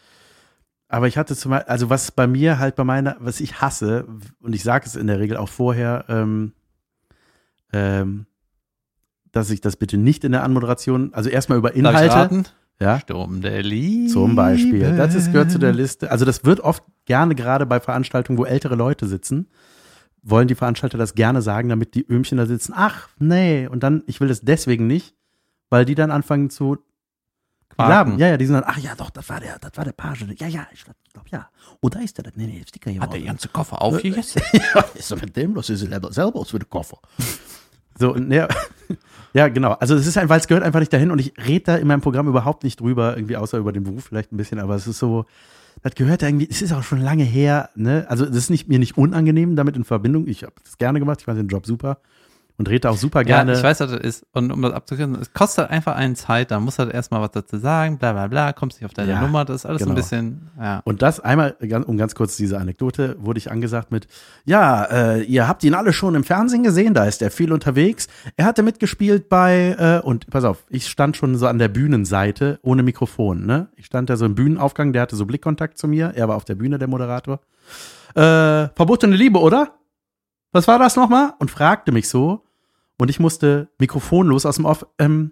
[0.92, 4.08] aber ich hatte zum Beispiel, also was bei mir halt bei meiner, was ich hasse,
[4.42, 6.54] und ich sage es in der Regel auch vorher, ähm,
[7.72, 8.26] ähm,
[9.32, 12.44] dass ich das bitte nicht in der Anmoderation, also erstmal über Inhalte,
[12.80, 14.12] ja, Sturm der Liebe.
[14.12, 14.96] zum Beispiel.
[14.98, 16.10] Das ist, gehört zu der Liste.
[16.10, 19.48] Also das wird oft gerne gerade bei Veranstaltungen, wo ältere Leute sitzen,
[20.22, 22.74] wollen die Veranstalter das gerne sagen, damit die Öhmchen da sitzen.
[22.76, 23.68] Ach, nee.
[23.68, 25.16] Und dann, ich will das deswegen nicht,
[25.70, 26.78] weil die dann anfangen zu.
[27.78, 28.18] Graben.
[28.18, 30.26] Ja, ja, die sind dann, ach ja, doch, das war der, das war der Page.
[30.38, 31.50] Ja, ja, ich glaube, ja.
[31.80, 33.00] Oh, da ist der, nee, nee, Sticker hier.
[33.00, 34.42] Hat der ganze Koffer aufgegessen?
[34.54, 36.98] ja, ist doch mit dem, das ist selber, selber aus für den Koffer.
[37.98, 38.50] So, ja,
[39.34, 39.74] ja, genau.
[39.74, 41.88] Also es ist ein, weil es gehört einfach nicht dahin und ich rede da in
[41.88, 44.86] meinem Programm überhaupt nicht drüber, irgendwie außer über den Beruf vielleicht ein bisschen, aber es
[44.86, 45.26] ist so,
[45.82, 48.06] das gehört irgendwie, es ist auch schon lange her, ne?
[48.10, 50.28] Also es ist nicht, mir nicht unangenehm damit in Verbindung.
[50.28, 52.00] Ich habe das gerne gemacht, ich fand den Job super
[52.60, 53.54] und rede da auch super gerne.
[53.54, 54.26] Ja, ich weiß, was das ist.
[54.34, 57.32] Und um das abzukürzen, es kostet einfach einen Zeit, da musst du halt erstmal was
[57.32, 59.94] dazu sagen, bla bla bla, kommst nicht auf deine Ja, Nummer, das ist alles genau.
[59.94, 60.82] ein bisschen, ja.
[60.84, 61.56] Und das einmal,
[61.88, 64.08] um ganz kurz diese Anekdote, wurde ich angesagt mit,
[64.44, 68.10] ja, äh, ihr habt ihn alle schon im Fernsehen gesehen, da ist er viel unterwegs.
[68.36, 72.60] Er hatte mitgespielt bei, äh, und pass auf, ich stand schon so an der Bühnenseite
[72.62, 73.70] ohne Mikrofon, ne?
[73.78, 76.44] Ich stand da so im Bühnenaufgang, der hatte so Blickkontakt zu mir, er war auf
[76.44, 77.40] der Bühne, der Moderator.
[78.16, 79.76] Äh, verbotene Liebe, oder?
[80.52, 81.36] Was war das nochmal?
[81.40, 82.44] Und fragte mich so,
[83.00, 85.32] und ich musste mikrofonlos aus dem Off, ähm,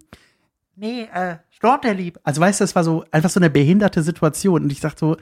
[0.76, 2.20] nee, äh, Sturm der Lieb.
[2.24, 4.64] Also weißt du, das war so einfach so eine behinderte Situation.
[4.64, 5.18] Und ich dachte so,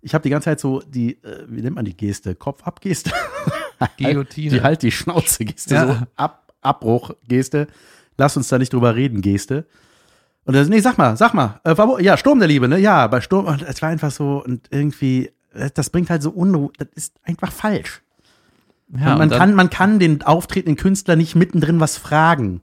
[0.00, 2.34] ich habe die ganze Zeit so die, äh, wie nennt man die Geste?
[2.34, 3.10] Kopf-Ab-Geste?
[3.98, 4.50] Guillotine.
[4.56, 5.86] Die halt die Schnauze-Geste, Ja.
[5.86, 7.68] so Ab Abbruch-Geste.
[8.16, 9.66] Lass uns da nicht drüber reden, Geste.
[10.44, 12.78] Und er so, nee, sag mal, sag mal, äh, war, ja, Sturm der Liebe, ne?
[12.78, 16.30] Ja, bei Sturm, und es war einfach so, und irgendwie, äh, das bringt halt so
[16.30, 18.02] Unruhe, das ist einfach falsch.
[18.96, 22.62] Ja man, kann, man kann den auftretenden Künstler nicht mittendrin was fragen.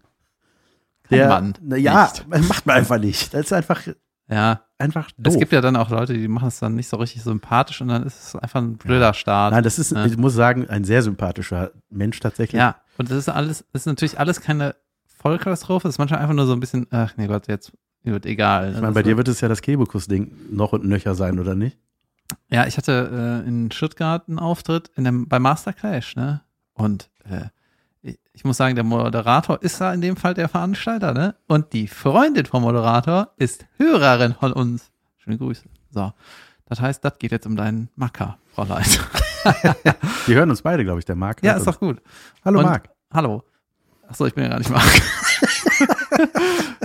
[1.04, 2.28] Kann man ja, nicht.
[2.48, 3.34] macht man einfach nicht.
[3.34, 3.82] Das ist einfach,
[4.28, 5.34] ja, einfach doof.
[5.34, 7.90] es gibt ja dann auch Leute, die machen es dann nicht so richtig sympathisch und
[7.90, 9.54] dann ist es einfach ein blöder Start.
[9.54, 10.06] Nein, das ist, Ja.
[10.06, 12.60] ich muss sagen, ein sehr sympathischer Mensch tatsächlich.
[12.60, 14.76] Ja, und das ist alles, das ist natürlich alles keine
[15.20, 17.72] Vollkatastrophe, das ist manchmal einfach nur so ein bisschen, ach nee Gott, jetzt
[18.04, 18.74] wird egal.
[18.74, 21.78] Ich meine, bei dir wird es ja das Kebekus-Ding noch und nöcher sein, oder nicht?
[22.50, 26.42] Ja, ich hatte äh, in Stuttgart einen Auftritt in dem, bei Master Clash, ne?
[26.74, 27.46] Und äh,
[28.34, 31.36] ich, muss sagen, der Moderator ist da in dem Fall der Veranstalter, ne?
[31.48, 34.92] Und die Freundin vom Moderator ist Hörerin von uns.
[35.18, 35.64] Schöne Grüße.
[35.92, 36.14] So.
[36.66, 38.86] Das heißt, das geht jetzt um deinen Macker, Fräulein.
[40.28, 41.44] Die hören uns beide, glaube ich, der Marc.
[41.44, 42.02] ja, ist doch gut.
[42.44, 42.90] Hallo Und- Marc.
[43.14, 43.44] Hallo.
[44.08, 44.84] Achso, ich bin ja gar nicht Marc.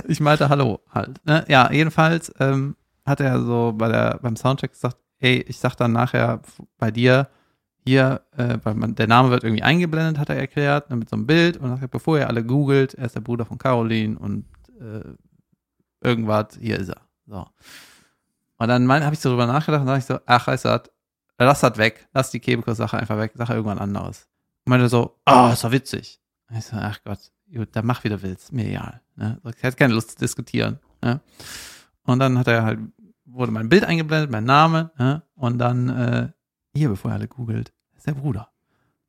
[0.07, 1.23] ich meinte Hallo halt.
[1.25, 1.45] Ne?
[1.47, 2.75] Ja, jedenfalls ähm,
[3.05, 6.41] hat er so bei der, beim Soundcheck gesagt, ey, ich sag dann nachher
[6.77, 7.29] bei dir,
[7.83, 11.15] hier, äh, weil man, der Name wird irgendwie eingeblendet, hat er erklärt, ne, mit so
[11.15, 14.45] einem Bild und sagt, bevor ihr alle googelt, er ist der Bruder von Caroline und
[14.79, 15.15] äh,
[16.07, 17.01] irgendwas, hier ist er.
[17.25, 17.47] So.
[18.57, 20.83] Und dann habe ich so drüber nachgedacht und dachte ich so, ach, weißt du was,
[21.39, 24.27] lass das weg, lass die Kebekus-Sache einfach weg, sag irgendwann anderes.
[24.65, 26.19] Und meinte so, oh, ist doch witzig.
[26.49, 29.01] Und ich so, ach Gott, gut, dann mach, wie du willst, mir egal.
[29.15, 29.39] Ne?
[29.43, 30.79] Ich hatte keine Lust zu diskutieren.
[31.01, 31.19] Ne?
[32.03, 32.79] Und dann hat er halt,
[33.33, 35.23] wurde mein Bild eingeblendet, mein Name, ne?
[35.35, 36.29] und dann, äh,
[36.73, 38.49] hier, bevor ihr alle googelt, ist der Bruder.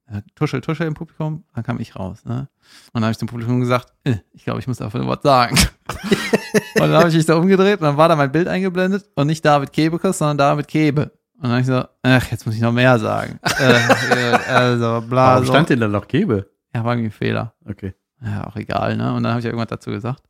[0.07, 2.25] Äh, Tuschel, Tuschel im Publikum, dann kam ich raus.
[2.25, 2.49] Ne?
[2.93, 5.57] Und dann habe ich zum Publikum gesagt, äh, ich glaube, ich muss dafür was sagen.
[6.75, 9.27] und dann habe ich mich da umgedreht und dann war da mein Bild eingeblendet und
[9.27, 11.13] nicht David Kebekus, sondern David Kebe.
[11.37, 13.39] Und dann habe ich so, ach, jetzt muss ich noch mehr sagen.
[13.59, 15.53] äh, also, bla, Warum so.
[15.53, 16.51] stand denn da noch Kebe?
[16.75, 17.55] Ja, war irgendwie ein Fehler.
[17.65, 17.95] Okay.
[18.25, 19.13] Ja, auch egal, ne?
[19.13, 20.23] Und dann habe ich ja irgendwas dazu gesagt.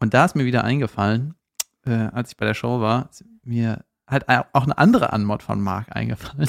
[0.00, 1.34] Und da ist mir wieder eingefallen,
[1.84, 3.10] äh, als ich bei der Show war,
[3.46, 6.48] mir halt auch eine andere Anmod von Marc eingefallen.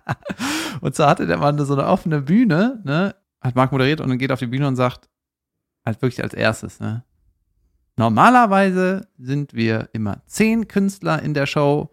[0.80, 3.14] und zwar hatte der Mann so eine offene Bühne, ne?
[3.40, 5.08] Hat Marc moderiert und dann geht auf die Bühne und sagt,
[5.84, 7.04] halt wirklich als erstes, ne?
[7.96, 11.90] Normalerweise sind wir immer zehn Künstler in der Show,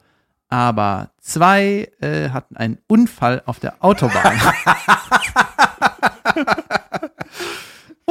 [0.48, 4.34] aber zwei äh, hatten einen Unfall auf der Autobahn.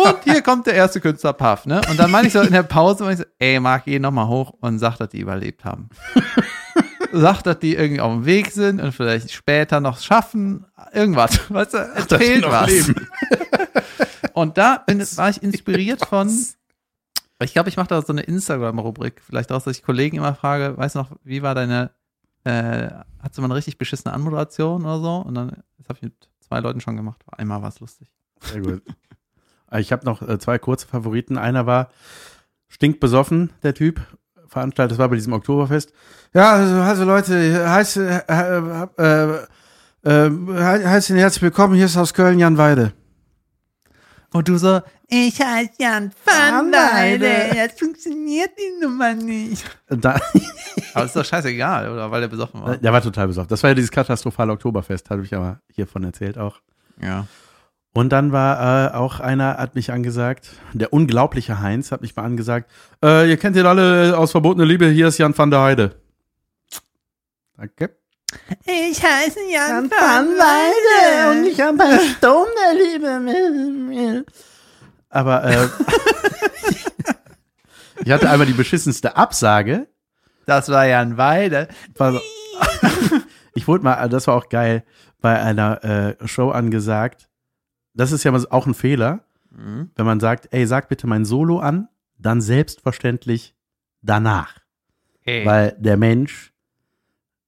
[0.04, 1.80] Und hier kommt der erste Künstler Puff, ne?
[1.90, 4.28] Und dann meine ich so in der Pause, meine ich so, ey, Marc, geh nochmal
[4.28, 5.88] hoch und sag, dass die überlebt haben.
[7.12, 10.66] sag, dass die irgendwie auf dem Weg sind und vielleicht später noch schaffen.
[10.92, 11.50] Irgendwas.
[11.50, 12.92] Weißt du, erzählt was.
[14.32, 16.28] Und da bin, war ich inspiriert von,
[17.42, 20.76] ich glaube, ich mache da so eine Instagram-Rubrik, vielleicht auch, dass ich Kollegen immer frage,
[20.76, 21.90] weißt du noch, wie war deine,
[22.44, 25.16] äh, hast du mal eine richtig beschissene Anmoderation oder so?
[25.16, 27.22] Und dann, das habe ich mit zwei Leuten schon gemacht.
[27.32, 28.10] Einmal war es lustig.
[28.40, 28.82] Sehr gut.
[29.78, 31.38] Ich habe noch äh, zwei kurze Favoriten.
[31.38, 31.90] Einer war
[32.68, 34.00] stinkbesoffen, der Typ.
[34.48, 35.92] Veranstaltet, das war bei diesem Oktoberfest.
[36.34, 39.46] Ja, also, also Leute, heißt, äh, äh, äh,
[40.02, 40.30] äh,
[40.86, 41.74] heißt Ihnen herzlich willkommen.
[41.74, 42.92] Hier ist aus Köln Jan Weide.
[44.32, 49.64] Und du so, ich heiße Jan van Weide, jetzt funktioniert die Nummer nicht.
[49.88, 50.20] Da,
[50.94, 52.10] Aber ist doch scheißegal, oder?
[52.10, 52.76] Weil der besoffen war.
[52.76, 53.48] der war total besoffen.
[53.48, 56.60] Das war ja dieses katastrophale Oktoberfest, habe ich aber hiervon erzählt auch.
[57.00, 57.26] Ja.
[57.92, 62.22] Und dann war äh, auch einer, hat mich angesagt, der unglaubliche Heinz hat mich mal
[62.22, 62.70] angesagt,
[63.04, 65.96] äh, ihr kennt ihn alle aus Verbotene Liebe, hier ist Jan van der Heide.
[67.56, 67.96] Danke.
[68.64, 74.24] Ich heiße Jan, van Weide und ich habe ein Sturm der Liebe.
[75.08, 75.68] Aber äh,
[78.04, 79.88] ich hatte einmal die beschissenste Absage.
[80.46, 81.68] Das war Jan Weide.
[83.52, 84.84] Ich wurde mal, das war auch geil,
[85.20, 87.29] bei einer äh, Show angesagt.
[87.94, 89.90] Das ist ja auch ein Fehler, Mhm.
[89.96, 93.54] wenn man sagt, ey, sag bitte mein Solo an, dann selbstverständlich
[94.00, 94.58] danach.
[95.22, 95.44] Hey.
[95.44, 96.52] Weil der Mensch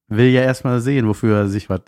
[0.09, 1.83] will ja erstmal sehen, wofür er sich was,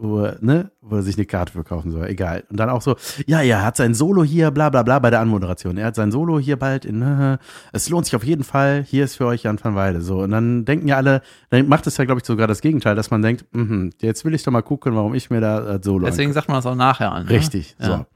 [0.00, 2.06] wo, er, ne, wo er sich eine Karte für kaufen soll.
[2.06, 2.44] Egal.
[2.50, 5.10] Und dann auch so, ja, ja, er hat sein Solo hier, bla bla bla bei
[5.10, 5.76] der Anmoderation.
[5.76, 7.38] Er hat sein Solo hier bald in, äh,
[7.72, 10.00] es lohnt sich auf jeden Fall, hier ist für euch Jan van Weide.
[10.00, 12.94] So, und dann denken ja alle, dann macht es ja, glaube ich, sogar das Gegenteil,
[12.94, 15.84] dass man denkt, mhm, jetzt will ich doch mal gucken, warum ich mir da das
[15.84, 17.24] Solo Deswegen sagt man das auch nachher an.
[17.24, 17.30] ne?
[17.30, 17.86] Richtig, Ja.
[17.86, 18.06] so.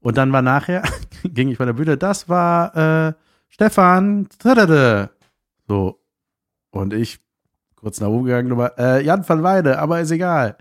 [0.00, 0.82] Und dann war nachher,
[1.24, 3.12] ging ich bei der Bühne, das war äh,
[3.48, 5.10] Stefan, tadada.
[5.66, 5.98] so.
[6.72, 7.20] Und ich,
[7.76, 10.56] kurz nach oben gegangen, nochmal, äh, Jan van Weide, aber ist egal.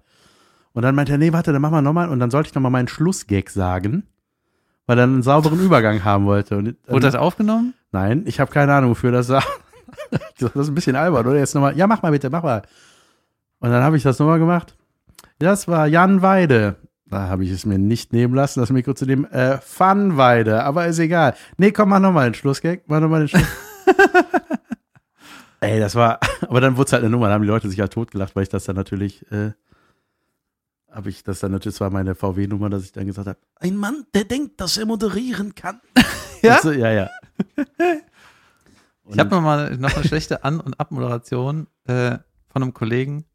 [0.74, 2.10] Und dann meinte er, nee, warte, dann machen wir nochmal.
[2.10, 4.04] Und dann sollte ich nochmal meinen Schlussgag sagen,
[4.86, 6.58] weil er einen sauberen Übergang haben wollte.
[6.58, 7.74] Und, Wurde das aufgenommen?
[7.92, 9.44] Nein, ich habe keine Ahnung, wofür das war.
[10.40, 11.38] Das ist ein bisschen albern, oder?
[11.38, 12.64] Jetzt nochmal, ja, mach mal bitte, mach mal.
[13.60, 14.76] Und dann habe ich das nochmal gemacht.
[15.38, 16.78] Das war Jan Weide.
[17.06, 19.26] Da habe ich es mir nicht nehmen lassen, das Mikro zu nehmen.
[19.32, 21.36] Äh, Fun Weide, aber ist egal.
[21.58, 22.82] Nee, komm, mach nochmal den Schlussgag.
[22.88, 23.44] Mach nochmal den Schluss.
[25.60, 27.80] Ey, das war, aber dann wurde es halt eine Nummer, da haben die Leute sich
[27.80, 29.52] halt totgelacht, weil ich das dann natürlich, äh,
[30.92, 33.76] habe ich das dann natürlich, das war meine VW-Nummer, dass ich dann gesagt habe, ein
[33.76, 35.82] Mann, der denkt, dass er moderieren kann.
[36.44, 36.56] Ja?
[36.56, 37.08] Also, ja, ja.
[39.08, 43.26] Ich habe noch mal noch eine schlechte An- und Abmoderation äh, von einem Kollegen.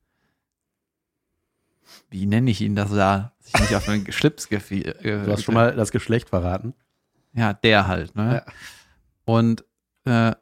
[2.11, 3.33] Wie nenne ich ihn das da?
[3.39, 4.89] Dass ich nicht auf einen Schlips gefiel.
[5.03, 6.75] Äh, Du hast schon mal das Geschlecht verraten.
[7.33, 8.43] Ja, der halt, ne?
[8.45, 8.53] Ja.
[9.25, 9.65] Und
[10.05, 10.35] äh,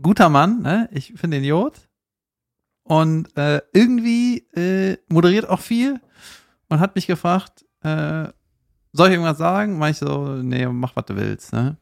[0.00, 0.88] guter Mann, ne?
[0.92, 1.88] Ich finde den Jod.
[2.84, 6.00] Und äh, irgendwie äh, moderiert auch viel
[6.68, 8.28] und hat mich gefragt, äh,
[8.92, 9.78] soll ich irgendwas sagen?
[9.78, 11.76] Mach ich so, nee, mach, was du willst, ne?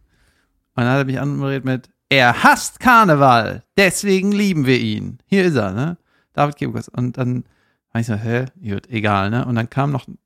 [0.76, 5.18] Und dann hat er mich anmoderiert mit, er hasst Karneval, deswegen lieben wir ihn.
[5.26, 5.96] Hier ist er, ne?
[6.32, 6.88] David Kebekus.
[6.88, 7.44] Und dann
[7.92, 9.44] war ich so, hä, gut, egal, ne?
[9.44, 10.18] Und dann kam noch ein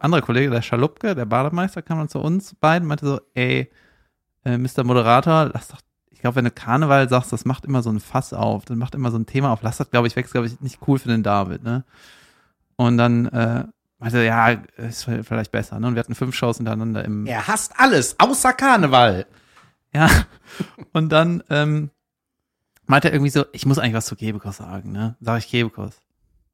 [0.00, 3.70] anderer Kollege, der Schalupke, der Bademeister, kam dann zu uns beiden, meinte so, ey,
[4.44, 4.84] äh, Mr.
[4.84, 8.32] Moderator, lass doch, ich glaube, wenn du Karneval sagst, das macht immer so ein Fass
[8.32, 10.60] auf, das macht immer so ein Thema auf, lass das, glaube ich, weg, glaube ich,
[10.60, 11.84] nicht cool für den David, ne?
[12.76, 13.64] Und dann äh,
[14.00, 15.86] meinte er, ja, ist vielleicht besser, ne?
[15.86, 19.26] Und wir hatten fünf Shows hintereinander im, Er hasst alles, außer Karneval.
[19.92, 20.08] ja.
[20.92, 21.90] Und dann ähm,
[22.86, 25.16] meinte er irgendwie so, ich muss eigentlich was zu Kebekus sagen, ne?
[25.20, 26.02] Sag ich Kebekus.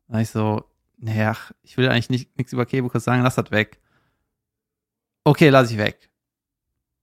[0.09, 0.65] Sag ich so,
[0.99, 3.81] naja, ach, ich will eigentlich nicht nichts über Kebekus sagen, lass das weg.
[5.25, 6.11] Okay, lass ich weg.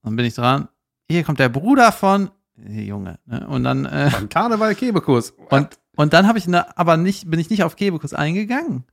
[0.02, 0.68] Dann bin ich dran.
[1.08, 3.46] Hier kommt der Bruder von Junge, ne?
[3.48, 5.30] Und dann äh, Von Karneval Kebekus.
[5.50, 8.84] und, und dann habe ich ne, aber nicht, bin ich nicht auf Kebekus eingegangen.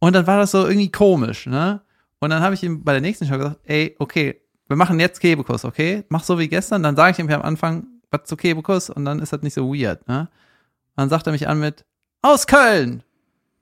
[0.00, 1.80] Und dann war das so irgendwie komisch, ne?
[2.20, 5.20] Und dann habe ich ihm bei der nächsten Show gesagt, ey, okay, wir machen jetzt
[5.20, 6.04] Kebekus, okay?
[6.08, 9.18] Mach so wie gestern, dann sage ich ihm am Anfang was zu Kebekus und dann
[9.20, 10.20] ist das nicht so weird, ne?
[10.20, 11.84] Und dann sagt er mich an mit,
[12.22, 13.02] aus Köln!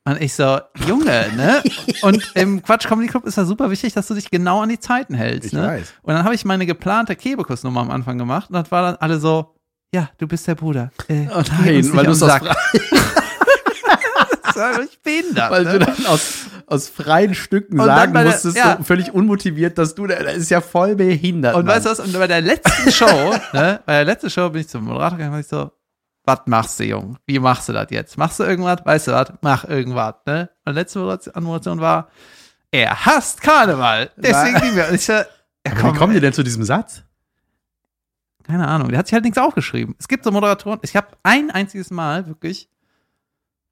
[0.04, 1.62] Und ich so, Junge, ne?
[2.02, 4.78] Und im Quatsch Comedy Club ist das super wichtig, dass du dich genau an die
[4.78, 5.66] Zeiten hältst, Ich ne?
[5.66, 5.94] weiß.
[6.02, 9.18] Und dann habe ich meine geplante Kebekus-Nummer am Anfang gemacht und das war dann alle
[9.18, 9.56] so,
[9.92, 10.92] ja, du bist der Bruder.
[11.08, 12.20] Äh, Oh nein, weil du es
[14.84, 15.50] ich bin da.
[15.50, 15.86] weil du ne?
[15.86, 18.76] dann aus, aus freien Stücken Und sagen der- musstest, ja.
[18.78, 21.54] so völlig unmotiviert, dass du, das ist ja voll behindert.
[21.54, 21.76] Und Mann.
[21.76, 22.00] weißt du was?
[22.00, 23.06] Und bei der letzten Show,
[23.52, 25.70] ne, bei der letzten Show bin ich zum Moderator gegangen und ich so,
[26.24, 27.16] was machst du, Jung?
[27.26, 28.18] Wie machst du das jetzt?
[28.18, 28.78] Machst du irgendwas?
[28.84, 29.32] Weißt du was?
[29.42, 30.50] Mach irgendwas, ne?
[30.64, 32.08] Und letzte Moderation- Anmoderation war,
[32.72, 34.10] er hasst Karneval.
[34.16, 34.88] Deswegen wir.
[34.88, 35.24] Und ich ja,
[35.80, 37.02] komm, wie kommen die denn zu diesem Satz?
[38.44, 39.96] keine Ahnung, der hat sich halt nichts aufgeschrieben.
[39.98, 42.68] Es gibt so Moderatoren, ich habe ein einziges Mal wirklich,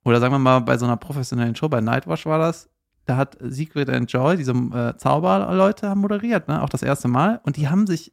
[0.05, 2.69] oder sagen wir mal bei so einer professionellen Show, bei Nightwatch war das,
[3.07, 6.63] da hat Secret and Joy, diese äh, Zauberleute, haben moderiert, ne?
[6.63, 7.41] auch das erste Mal.
[7.45, 8.13] Und die haben sich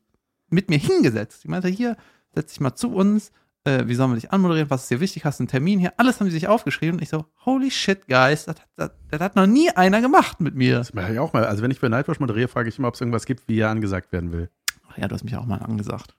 [0.50, 1.44] mit mir hingesetzt.
[1.44, 1.96] Die meinte, hier,
[2.34, 3.32] setz dich mal zu uns.
[3.64, 4.70] Äh, wie sollen wir dich anmoderieren?
[4.70, 5.24] Was ist dir wichtig?
[5.24, 5.94] Hast du einen Termin hier?
[5.98, 6.96] Alles haben die sich aufgeschrieben.
[6.96, 10.56] Und ich so, holy shit, guys, das, das, das hat noch nie einer gemacht mit
[10.56, 10.78] mir.
[10.78, 11.46] Das mache ich auch mal.
[11.46, 13.70] Also wenn ich für Nightwatch moderiere, frage ich immer, ob es irgendwas gibt, wie er
[13.70, 14.50] angesagt werden will.
[14.90, 16.18] Ach ja, du hast mich auch mal angesagt.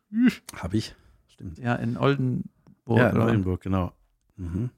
[0.56, 0.94] Habe ich.
[1.28, 1.58] Stimmt.
[1.58, 2.46] Ja, in Oldenburg.
[2.88, 3.20] ja, in?
[3.20, 3.92] Oldenburg, genau.
[4.36, 4.70] Mhm.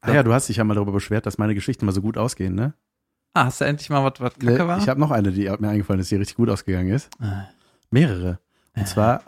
[0.00, 2.16] Ah ja, du hast dich ja mal darüber beschwert, dass meine Geschichten mal so gut
[2.18, 2.74] ausgehen, ne?
[3.34, 4.78] Ah, hast du endlich mal was, was Ne, kacke war?
[4.78, 7.08] Ich habe noch eine, die mir eingefallen ist, die richtig gut ausgegangen ist.
[7.20, 7.46] Ah.
[7.90, 8.38] Mehrere.
[8.76, 9.22] Und zwar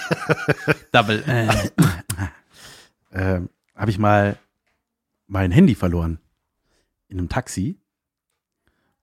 [0.92, 1.22] Double.
[1.26, 1.48] Äh.
[3.12, 4.36] ähm, habe ich mal
[5.26, 6.18] mein Handy verloren
[7.08, 7.78] in einem Taxi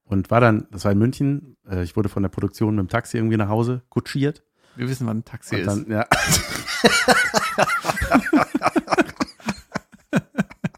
[0.03, 2.89] und war dann, das war in München, äh, ich wurde von der Produktion mit dem
[2.89, 4.43] Taxi irgendwie nach Hause kutschiert.
[4.75, 5.67] Wir wissen, was ein Taxi Und ist.
[5.67, 6.05] dann, ja.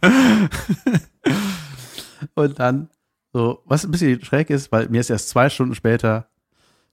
[2.35, 2.89] und dann,
[3.31, 6.29] so, was ein bisschen schräg ist, weil mir ist erst zwei Stunden später,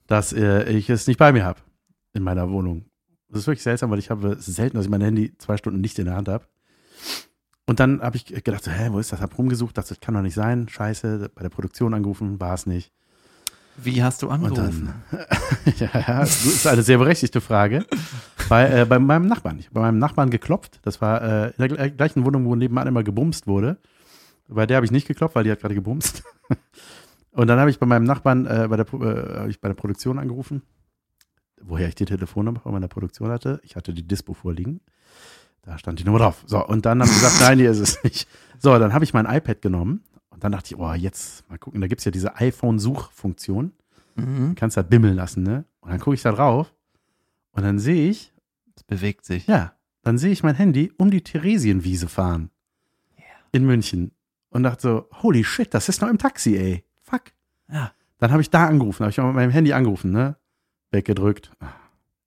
[0.07, 1.61] dass äh, ich es nicht bei mir habe
[2.12, 2.87] in meiner Wohnung.
[3.29, 5.99] Das ist wirklich seltsam, weil ich habe selten, dass ich mein Handy zwei Stunden nicht
[5.99, 6.46] in der Hand habe.
[7.66, 9.20] Und dann habe ich gedacht, so, hä, wo ist das?
[9.20, 10.68] Hab rumgesucht, dachte, das kann doch nicht sein.
[10.68, 12.92] Scheiße, bei der Produktion angerufen, war es nicht.
[13.82, 14.92] Wie hast du angerufen?
[15.10, 15.20] dann,
[15.78, 17.86] ja, ja, das ist eine sehr berechtigte Frage.
[18.48, 19.58] Bei, äh, bei meinem Nachbarn.
[19.58, 20.80] Ich habe bei meinem Nachbarn geklopft.
[20.82, 23.78] Das war äh, in der gle- gleichen Wohnung, wo nebenan immer gebumst wurde.
[24.48, 26.22] Bei der habe ich nicht geklopft, weil die hat gerade gebumst.
[27.32, 30.18] Und dann habe ich bei meinem Nachbarn äh, bei, der, äh, ich bei der Produktion
[30.18, 30.62] angerufen.
[31.62, 33.60] Woher ich die Telefonnummer von meiner Produktion hatte.
[33.62, 34.80] Ich hatte die Dispo vorliegen.
[35.62, 36.42] Da stand die Nummer drauf.
[36.46, 38.26] So, und dann haben sie gesagt, nein, hier ist es nicht.
[38.58, 40.02] So, dann habe ich mein iPad genommen.
[40.40, 41.83] Und dann dachte ich, oh, jetzt mal gucken.
[41.83, 43.72] Da gibt es ja diese iPhone-Suchfunktion
[44.16, 44.55] Mhm.
[44.57, 45.64] kannst da bimmeln lassen, ne?
[45.81, 46.74] Und dann gucke ich da drauf
[47.53, 48.33] und dann sehe ich,
[48.74, 49.46] Es bewegt sich.
[49.46, 49.72] ja,
[50.03, 52.50] dann sehe ich mein Handy um die Theresienwiese fahren.
[53.53, 54.11] In München.
[54.50, 56.85] Und dachte so, holy shit, das ist noch im Taxi, ey.
[57.03, 57.33] Fuck.
[57.70, 57.92] Ja.
[58.18, 60.37] Dann habe ich da angerufen, habe ich mit meinem Handy angerufen, ne?
[60.90, 61.53] Weggedrückt.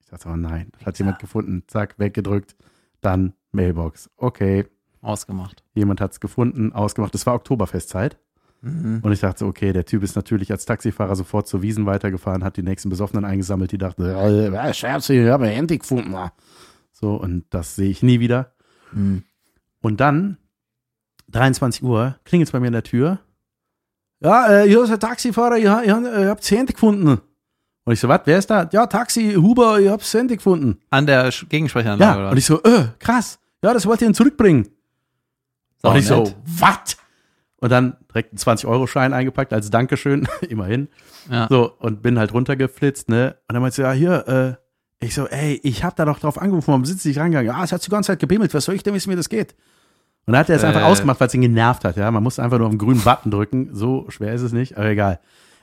[0.02, 1.64] Ich dachte, oh nein, das hat jemand gefunden.
[1.68, 2.56] Zack, weggedrückt.
[3.02, 4.10] Dann Mailbox.
[4.18, 4.66] Okay,
[5.04, 5.64] Ausgemacht.
[5.76, 7.14] jemand hat es gefunden, ausgemacht.
[7.14, 8.18] Es war Oktoberfestzeit.
[8.62, 9.00] Mhm.
[9.04, 12.44] Und ich dachte so, okay, der Typ ist natürlich als Taxifahrer sofort zur Wiesen weitergefahren,
[12.44, 16.16] hat die nächsten Besoffenen eingesammelt, die dachten, äh, was, Scherz, ich habe ein Handy gefunden.
[16.94, 18.54] So, und das sehe ich nie wieder.
[18.94, 19.24] Mhm.
[19.82, 20.38] Und dann,
[21.30, 23.20] 23 Uhr, klingelt es bei mir in der Tür.
[24.22, 27.20] Ja, äh, hier ist ein Taxifahrer, ich, ich, ich habe das Handy gefunden.
[27.86, 28.70] Und ich so, was, wer ist da?
[28.72, 30.80] Ja, Taxi, Huber, ich habe das Handy gefunden.
[30.90, 32.32] An der Gegensprechanlage, Ja, oder?
[32.32, 33.40] und ich so, äh, krass.
[33.62, 34.70] Ja, das wollte ich ihn zurückbringen.
[35.84, 36.36] Sau und ich so, nett.
[36.46, 36.98] was?
[37.58, 40.90] Und dann direkt einen 20-Euro-Schein eingepackt als Dankeschön, immerhin.
[41.32, 41.48] Ja.
[41.50, 43.36] So, und bin halt runtergeflitzt, ne?
[43.48, 44.58] Und dann meinte sie, ja, hier,
[45.00, 47.48] äh, ich so, ey, ich hab da doch drauf angerufen, warum sitzt nicht rangegangen?
[47.48, 49.54] Ja, es hat die ganze Zeit gebimmelt, was soll ich denn wissen, wie das geht?
[50.26, 50.86] Und dann hat er es einfach Äh.
[50.86, 52.10] ausgemacht, weil es ihn genervt hat, ja.
[52.12, 54.88] Man muss einfach nur auf den grünen Button drücken, so schwer ist es nicht, aber
[54.90, 55.20] egal.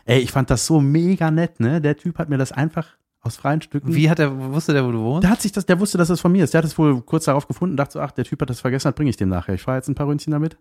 [0.07, 1.81] Ey, ich fand das so mega nett, ne?
[1.83, 2.87] Der Typ hat mir das einfach
[3.21, 3.95] aus freien Stücken.
[3.95, 5.25] Wie hat er, wusste der, wo du wohnst?
[5.25, 6.55] Der hat sich das, der wusste, dass das von mir ist.
[6.55, 8.89] Der hat es wohl kurz darauf gefunden, dachte so, ach, der Typ hat das vergessen,
[8.89, 9.55] das bringe ich dem nachher.
[9.55, 10.57] Ich fahre jetzt ein paar Ründchen damit.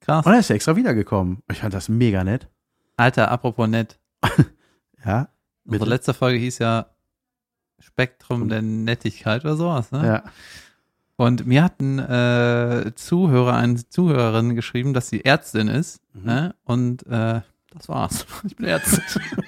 [0.00, 0.24] Krass.
[0.24, 1.42] Und er ist extra wiedergekommen.
[1.50, 2.48] Ich fand das mega nett.
[2.96, 3.98] Alter, apropos nett.
[5.04, 5.28] Ja.
[5.66, 5.90] Unsere Bitte?
[5.90, 6.86] letzte Folge hieß ja
[7.78, 10.06] Spektrum der Nettigkeit oder sowas, ne?
[10.06, 10.22] Ja.
[11.16, 16.00] Und mir hat ein äh, Zuhörer, eine Zuhörerin geschrieben, dass sie Ärztin ist.
[16.12, 16.24] Mhm.
[16.24, 16.54] Ne?
[16.64, 18.26] Und äh, das war's.
[18.44, 19.02] Ich bin Ärztin.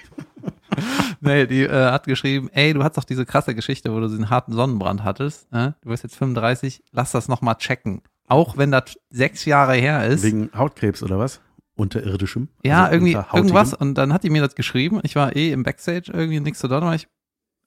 [1.21, 4.31] nee, die äh, hat geschrieben, ey, du hast doch diese krasse Geschichte, wo du diesen
[4.31, 5.51] harten Sonnenbrand hattest.
[5.53, 5.75] Ne?
[5.83, 8.03] Du bist jetzt 35, lass das nochmal checken.
[8.29, 10.23] Auch wenn das sechs Jahre her ist.
[10.23, 11.41] Wegen Hautkrebs oder was?
[11.77, 12.49] Unterirdischem?
[12.65, 13.75] Ja, Also irgendwie irgendwas.
[13.75, 15.01] Und dann hat die mir das geschrieben.
[15.03, 16.81] Ich war eh im Backstage, irgendwie nichts zu tun.
[16.83, 17.07] war ich,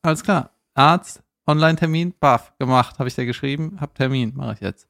[0.01, 0.51] alles klar.
[0.73, 2.99] Arzt, Online-Termin, baff, gemacht.
[2.99, 4.87] Habe ich dir geschrieben, hab Termin, mache ich jetzt.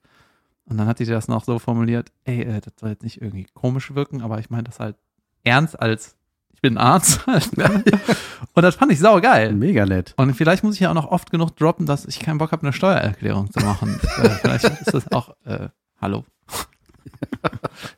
[0.65, 3.47] Und dann hat die das noch so formuliert, ey, äh, das soll jetzt nicht irgendwie
[3.53, 4.95] komisch wirken, aber ich meine das halt
[5.43, 6.15] ernst als,
[6.59, 7.25] ich bin Arzt.
[8.53, 9.53] Und das fand ich saugeil.
[9.53, 10.13] Mega nett.
[10.17, 12.63] Und vielleicht muss ich ja auch noch oft genug droppen, dass ich keinen Bock habe,
[12.63, 13.97] eine Steuererklärung zu machen.
[14.17, 15.69] äh, vielleicht ist das auch, äh,
[16.01, 16.25] hallo.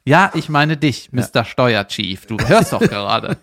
[0.06, 1.44] ja, ich meine dich, Mr.
[1.44, 2.28] Steuerchief.
[2.28, 3.38] Du hörst doch gerade.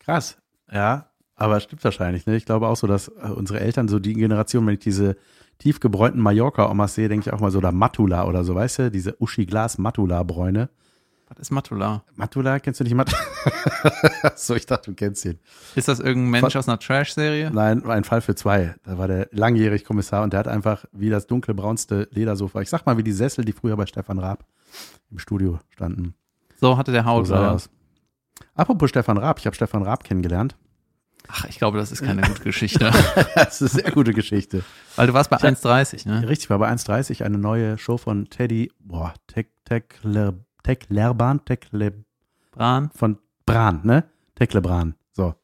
[0.00, 0.38] Krass.
[0.72, 1.06] Ja,
[1.36, 2.26] aber stimmt wahrscheinlich.
[2.26, 2.34] Ne?
[2.34, 5.16] Ich glaube auch so, dass äh, unsere Eltern, so die Generation, wenn ich diese
[5.60, 8.90] tief gebräunten Mallorca-Omas sehe, denke ich auch mal so, oder Matula oder so, weißt du?
[8.90, 10.68] Diese Uschi-Glas-Matula-Bräune.
[11.28, 12.04] Was ist Matula?
[12.14, 13.18] Matula, kennst du nicht Matula?
[14.36, 15.40] so, ich dachte, du kennst ihn.
[15.74, 17.50] Ist das irgendein Mensch aus einer Trash-Serie?
[17.50, 18.76] Nein, ein Fall für zwei.
[18.84, 22.60] Da war der langjährig Kommissar und der hat einfach wie das dunkelbraunste Ledersofa.
[22.60, 24.44] Ich sag mal, wie die Sessel, die früher bei Stefan Raab
[25.10, 26.14] im Studio standen.
[26.60, 27.26] So hatte der So Haut.
[27.26, 27.52] sah er oder?
[27.52, 27.70] aus.
[28.54, 30.56] Apropos Stefan Raab, ich habe Stefan Raab kennengelernt.
[31.28, 32.92] Ach, ich glaube, das ist keine gute Geschichte.
[33.34, 34.62] Das ist eine sehr gute Geschichte.
[34.94, 36.28] Weil du warst bei 1,30, ne?
[36.28, 39.84] Richtig, war bei 1.30 eine neue Show von Teddy, boah, Tech, Tech,
[40.66, 41.92] Teklerbahn, Tekle,
[42.50, 42.90] Bran.
[42.90, 44.02] von Bran, ne?
[44.34, 44.96] Teklebran.
[45.12, 45.34] So.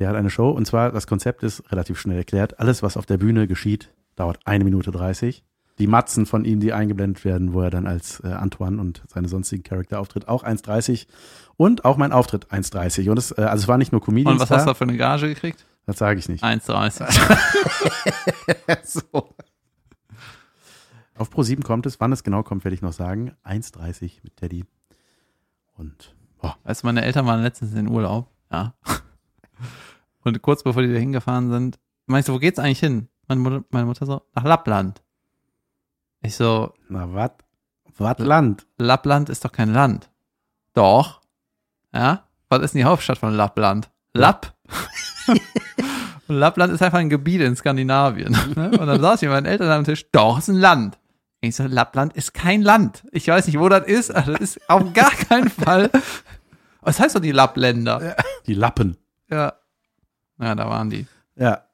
[0.00, 2.58] Der hat eine Show und zwar, das Konzept ist relativ schnell erklärt.
[2.58, 5.44] Alles, was auf der Bühne geschieht, dauert eine Minute 30.
[5.78, 9.28] Die Matzen von ihm, die eingeblendet werden, wo er dann als äh, Antoine und seine
[9.28, 11.06] sonstigen Charakter auftritt, auch 1,30.
[11.56, 13.08] Und auch mein Auftritt 1,30.
[13.10, 14.74] Und es, äh, also es war nicht nur Comedians Und was da, hast du da
[14.74, 15.64] für eine Gage gekriegt?
[15.86, 16.42] das sage ich nicht.
[16.42, 17.06] 1,30.
[18.82, 19.28] so.
[21.18, 23.34] Auf Pro7 kommt es, wann es genau kommt, werde ich noch sagen.
[23.44, 24.64] 1,30 mit Teddy.
[25.76, 28.30] Und oh, Weißt du, meine Eltern waren letztens in Urlaub.
[28.50, 28.74] Ja.
[30.24, 33.08] Und kurz bevor die da hingefahren sind, meinst du, wo geht's eigentlich hin?
[33.28, 35.02] Meine Mutter, meine Mutter so, nach Lappland.
[36.22, 37.44] Ich so, na wat?
[37.96, 38.66] Wat Land?
[38.78, 40.10] Lappland ist doch kein Land.
[40.74, 41.22] Doch.
[41.94, 42.24] Ja?
[42.48, 43.90] Was ist denn die Hauptstadt von Lappland?
[44.12, 44.54] Lapp.
[46.28, 48.36] Und Lappland ist einfach ein Gebiet in Skandinavien.
[48.56, 48.70] Ne?
[48.72, 50.98] Und dann saß ich mit meinen Eltern am Tisch, doch, ist ein Land.
[51.40, 53.04] Ich so, Lappland ist kein Land.
[53.12, 55.90] Ich weiß nicht, wo das ist, aber das ist auf gar keinen Fall.
[56.80, 58.16] Was heißt doch die Lappländer?
[58.46, 58.96] Die Lappen.
[59.28, 59.54] Ja.
[60.38, 61.06] Ja, da waren die.
[61.34, 61.64] Ja.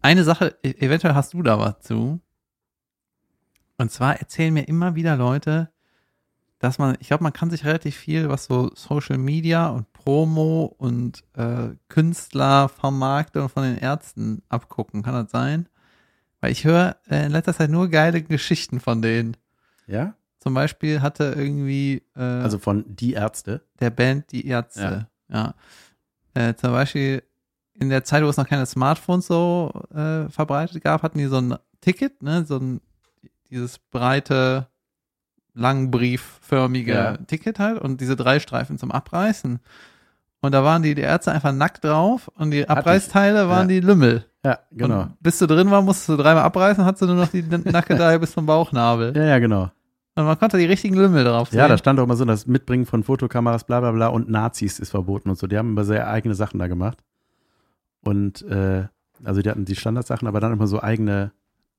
[0.00, 2.20] Eine Sache, e- eventuell hast du da was zu.
[3.78, 5.70] Und zwar erzählen mir immer wieder Leute,
[6.58, 10.74] dass man, ich glaube, man kann sich relativ viel, was so Social Media und Promo
[10.78, 11.70] und äh,
[12.68, 15.02] Vermarktung von den Ärzten abgucken.
[15.02, 15.68] Kann das sein?
[16.42, 19.36] Weil ich höre äh, in letzter Zeit nur geile Geschichten von denen.
[19.86, 20.14] Ja?
[20.40, 23.62] Zum Beispiel hatte irgendwie äh, Also von die Ärzte.
[23.80, 25.06] der Band Die Ärzte.
[25.28, 25.54] Ja.
[26.34, 27.22] Äh, zum Beispiel
[27.74, 31.38] in der Zeit, wo es noch keine Smartphones so äh, verbreitet gab, hatten die so
[31.40, 32.80] ein Ticket, ne, so ein
[33.50, 34.66] dieses breite,
[35.54, 37.16] langbriefförmige Ja.
[37.18, 39.60] Ticket halt und diese drei Streifen zum Abreißen.
[40.40, 43.80] Und da waren die, die Ärzte einfach nackt drauf und die Abreißteile waren Ja.
[43.80, 44.24] die Lümmel.
[44.44, 45.02] Ja, genau.
[45.02, 48.18] Und bis du drin war, musstest du dreimal abreißen, hattest du nur noch die Nackedei
[48.18, 49.16] bis zum Bauchnabel.
[49.16, 49.70] Ja, ja, genau.
[50.14, 51.58] Und man konnte die richtigen Lümmel drauf sehen.
[51.58, 54.78] Ja, da stand auch immer so, das Mitbringen von Fotokameras, bla bla bla und Nazis
[54.78, 55.46] ist verboten und so.
[55.46, 56.98] Die haben immer sehr eigene Sachen da gemacht.
[58.04, 58.88] Und äh,
[59.24, 61.32] also die hatten die Standardsachen, aber dann immer so eigene,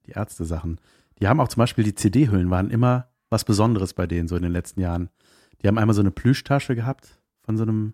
[0.07, 0.80] die Ärzte-Sachen.
[1.20, 4.41] Die haben auch zum Beispiel die CD-Hüllen waren immer was Besonderes bei denen so in
[4.41, 5.09] den letzten Jahren.
[5.61, 7.93] Die haben einmal so eine Plüschtasche gehabt von so einem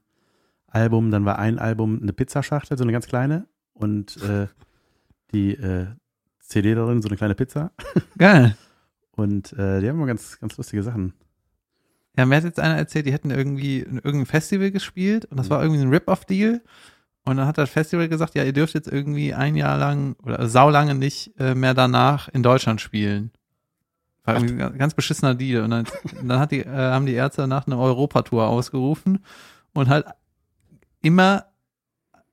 [0.68, 3.48] Album, dann war ein Album eine Pizzaschachtel, so eine ganz kleine
[3.80, 4.48] und äh,
[5.34, 5.88] die äh,
[6.40, 7.72] CD darin, so eine kleine Pizza.
[8.18, 8.56] Geil.
[9.12, 11.14] Und äh, die haben immer ganz, ganz lustige Sachen.
[12.18, 15.48] Ja, mir hat jetzt einer erzählt, die hätten irgendwie in irgendeinem Festival gespielt und das
[15.48, 15.52] Mhm.
[15.52, 16.62] war irgendwie ein Rip-Off-Deal.
[17.26, 20.48] Und dann hat das Festival gesagt, ja, ihr dürft jetzt irgendwie ein Jahr lang oder
[20.50, 23.32] saulange nicht äh, mehr danach in Deutschland spielen.
[24.24, 25.64] War irgendwie ein ganz- beschissener Deal.
[25.64, 25.86] Und dann,
[26.28, 29.20] dann die, äh, haben die Ärzte danach eine Europatour ausgerufen
[29.74, 30.06] und halt
[31.02, 31.46] immer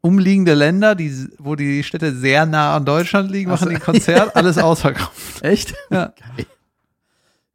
[0.07, 4.59] umliegende Länder, die, wo die Städte sehr nah an Deutschland liegen, machen die Konzert, alles
[4.59, 5.43] ausverkauft.
[5.43, 5.75] Echt?
[5.91, 6.07] Ja.
[6.37, 6.47] Geil.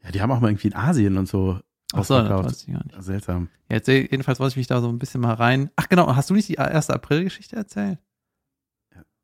[0.03, 1.59] Ja, die haben auch mal irgendwie in Asien und so
[1.93, 3.03] Ach so, das weiß ich gar nicht.
[3.03, 3.49] Seltsam.
[3.69, 5.69] Ja, Jetzt, jedenfalls wollte ich mich da so ein bisschen mal rein.
[5.75, 6.89] Ach genau, hast du nicht die 1.
[6.89, 7.99] April-Geschichte erzählt?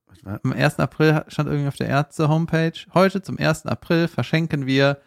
[0.08, 0.80] Was war- Am 1.
[0.80, 3.66] April stand irgendwie auf der Ärzte-Homepage, heute zum 1.
[3.66, 4.98] April verschenken wir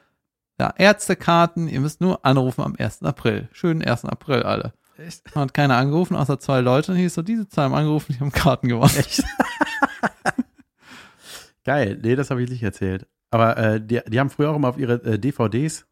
[0.59, 1.69] ja, Ärztekarten.
[1.69, 3.03] Ihr müsst nur anrufen am 1.
[3.03, 3.49] April.
[3.53, 4.05] Schönen 1.
[4.07, 4.73] April alle.
[5.07, 5.35] Echt?
[5.35, 6.93] Hat keiner angerufen, außer zwei Leute.
[6.93, 8.95] Und hieß so, diese zwei haben angerufen, die haben Karten gewonnen.
[8.97, 9.25] Echt?
[11.65, 11.99] Geil.
[12.03, 13.07] Nee, das habe ich nicht erzählt.
[13.31, 15.87] Aber äh, die, die haben früher auch immer auf ihre äh, DVDs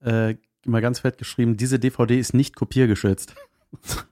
[0.00, 3.34] äh, immer ganz fett geschrieben, diese DVD ist nicht kopiergeschützt.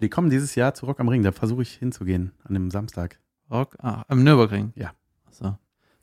[0.00, 1.22] die kommen dieses Jahr zu Rock am Ring.
[1.22, 3.18] Da versuche ich hinzugehen an dem Samstag.
[3.50, 4.72] Rock, ah, am Nürburgring.
[4.76, 4.92] Ja.
[5.26, 5.58] Achso.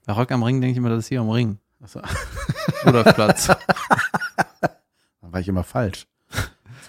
[0.05, 1.59] Bei Rock am Ring denke ich immer, das ist hier am Ring.
[1.81, 2.01] Achso,
[2.85, 3.47] Rudolfplatz.
[3.47, 3.57] da
[5.21, 6.07] war ich immer falsch.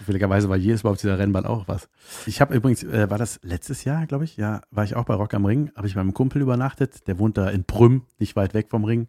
[0.09, 1.91] Zufälligerweise war jedes Mal auf dieser Rennbahn auch was.
[2.25, 4.39] Ich habe übrigens, äh, war das letztes Jahr, glaube ich?
[4.39, 5.71] Ja, war ich auch bei Rock am Ring.
[5.77, 7.07] Habe ich bei meinem Kumpel übernachtet.
[7.09, 9.09] Der wohnt da in Prüm, nicht weit weg vom Ring.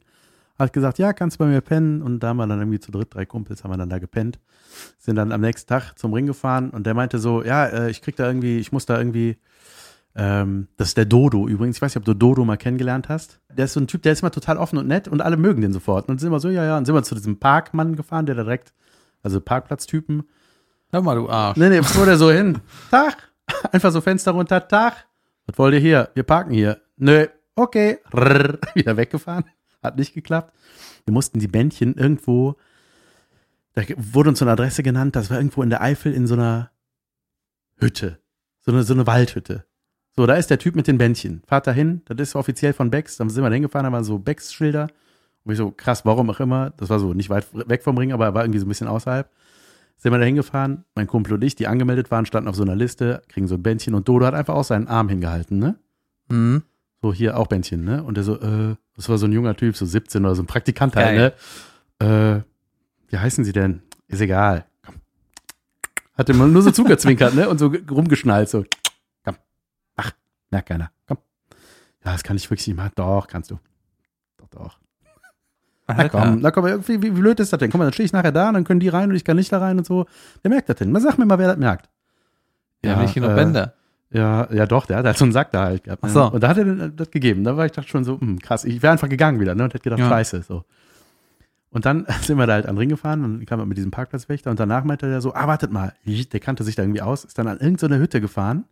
[0.57, 2.01] Hat gesagt, ja, kannst du bei mir pennen.
[2.01, 4.41] Und da haben wir dann irgendwie zu dritt, drei Kumpels, haben wir dann da gepennt.
[4.97, 8.01] Sind dann am nächsten Tag zum Ring gefahren und der meinte so, ja, äh, ich
[8.01, 9.37] krieg da irgendwie, ich muss da irgendwie,
[10.15, 11.77] ähm, das ist der Dodo übrigens.
[11.77, 13.39] Ich weiß nicht, ob du Dodo mal kennengelernt hast.
[13.55, 15.61] Der ist so ein Typ, der ist immer total offen und nett und alle mögen
[15.61, 16.09] den sofort.
[16.09, 18.43] Und sind wir so, ja, ja, und sind wir zu diesem Parkmann gefahren, der da
[18.43, 18.73] direkt,
[19.23, 20.23] also Parkplatztypen,
[20.91, 21.57] Hör mal, du Arsch.
[21.57, 22.59] Nee, nee, fuhr der so hin.
[22.91, 23.31] Tag.
[23.71, 24.67] Einfach so Fenster runter.
[24.67, 25.05] Tag.
[25.45, 26.09] Was wollt ihr hier?
[26.15, 26.81] Wir parken hier.
[26.97, 27.27] Nö.
[27.55, 27.99] Okay.
[28.13, 28.57] Rrr.
[28.73, 29.45] Wieder weggefahren.
[29.83, 30.53] Hat nicht geklappt.
[31.05, 32.55] Wir mussten die Bändchen irgendwo,
[33.73, 36.35] da wurde uns so eine Adresse genannt, das war irgendwo in der Eifel in so
[36.35, 36.71] einer
[37.77, 38.19] Hütte.
[38.61, 39.65] So eine, so eine Waldhütte.
[40.15, 41.41] So, da ist der Typ mit den Bändchen.
[41.47, 43.17] Fahrt da hin, das ist offiziell von Becks.
[43.17, 44.89] Dann sind wir da hingefahren, da waren so Becks-Schilder.
[45.45, 46.71] Und ich so, krass, warum auch immer.
[46.71, 48.87] Das war so nicht weit weg vom Ring, aber er war irgendwie so ein bisschen
[48.87, 49.29] außerhalb
[49.99, 52.75] sind wir da hingefahren, mein Kumpel und ich, die angemeldet waren, standen auf so einer
[52.75, 55.75] Liste, kriegen so ein Bändchen und Dodo hat einfach auch seinen Arm hingehalten, ne?
[56.29, 56.63] Mhm.
[57.01, 58.03] So, hier auch Bändchen, ne?
[58.03, 60.47] Und der so, äh, das war so ein junger Typ, so 17 oder so ein
[60.47, 61.35] Praktikant halt,
[61.99, 62.05] ne?
[62.37, 62.41] Äh,
[63.11, 63.81] wie heißen sie denn?
[64.07, 64.65] Ist egal.
[64.85, 64.95] Komm.
[66.17, 67.47] Hat immer nur so zugezwinkert, ne?
[67.49, 68.65] Und so ge- rumgeschnallt, so.
[69.23, 69.35] Komm.
[69.95, 70.11] Ach,
[70.51, 70.91] merkt keiner.
[71.07, 71.17] Komm.
[72.05, 72.91] Ja, das kann ich wirklich nicht machen.
[72.95, 73.59] Doch, kannst du.
[74.37, 74.79] Doch, doch.
[75.97, 77.69] Na komm, na komm, wie, wie, wie blöd ist das denn?
[77.69, 79.37] Guck mal, dann stehe ich nachher da und dann können die rein und ich kann
[79.37, 80.05] nicht da rein und so.
[80.41, 80.95] Wer merkt das denn?
[80.99, 81.89] Sag mir mal, wer das merkt.
[82.83, 83.73] Ja, nicht genug äh, Bänder.
[84.11, 86.01] Ja, ja doch, der hat halt so einen Sack da halt gehabt.
[86.03, 86.13] Ach ne?
[86.13, 86.31] so.
[86.31, 87.43] Und da hat er dann das gegeben.
[87.43, 88.65] Da war ich dachte schon so, hm, krass.
[88.65, 89.63] Ich wäre einfach gegangen wieder, ne?
[89.63, 90.09] Und hätte gedacht, Ja.
[90.09, 90.63] scheiße, so.
[91.71, 93.91] Und dann sind wir da halt an den Ring gefahren und kam er mit diesem
[93.91, 95.93] Parkplatzwächter und danach meinte er so, ah, wartet mal.
[96.05, 98.65] Der kannte sich da irgendwie aus, ist dann an irgendeine Hütte gefahren.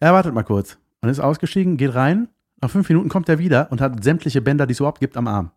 [0.00, 0.78] Ja, wartet mal kurz.
[1.00, 2.28] Und ist ausgestiegen, geht rein.
[2.60, 5.28] Nach fünf Minuten kommt er wieder und hat sämtliche Bänder, die es überhaupt gibt, am
[5.28, 5.50] Arm.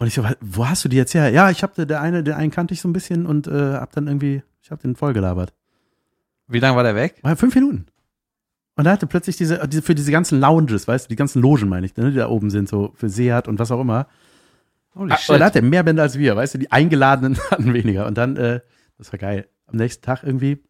[0.00, 1.28] Und ich so, wo hast du die jetzt her?
[1.28, 3.92] Ja, ich habe der eine, den einen kannte ich so ein bisschen und äh, hab
[3.92, 5.52] dann irgendwie, ich habe den vollgelabert.
[6.48, 7.18] Wie lange war der weg?
[7.20, 7.84] War fünf Minuten.
[8.76, 11.68] Und da hatte plötzlich diese, diese, für diese ganzen Lounges, weißt du, die ganzen Logen
[11.68, 14.06] meine ich, ne, die da oben sind, so für Seat und was auch immer.
[14.94, 17.74] Holy Ah, Aber da hat er mehr Bänder als wir, weißt du, die Eingeladenen hatten
[17.74, 18.06] weniger.
[18.06, 18.60] Und dann, äh,
[18.96, 19.48] das war geil.
[19.66, 20.64] Am nächsten Tag irgendwie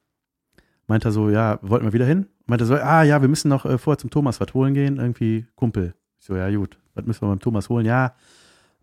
[0.88, 2.26] meinte er so, ja, wollten wir wieder hin?
[2.46, 4.96] Meinte er so, ah ja, wir müssen noch äh, vorher zum Thomas was holen gehen,
[4.96, 5.94] irgendwie Kumpel.
[6.18, 7.86] Ich so, ja gut, was müssen wir beim Thomas holen?
[7.86, 8.16] Ja,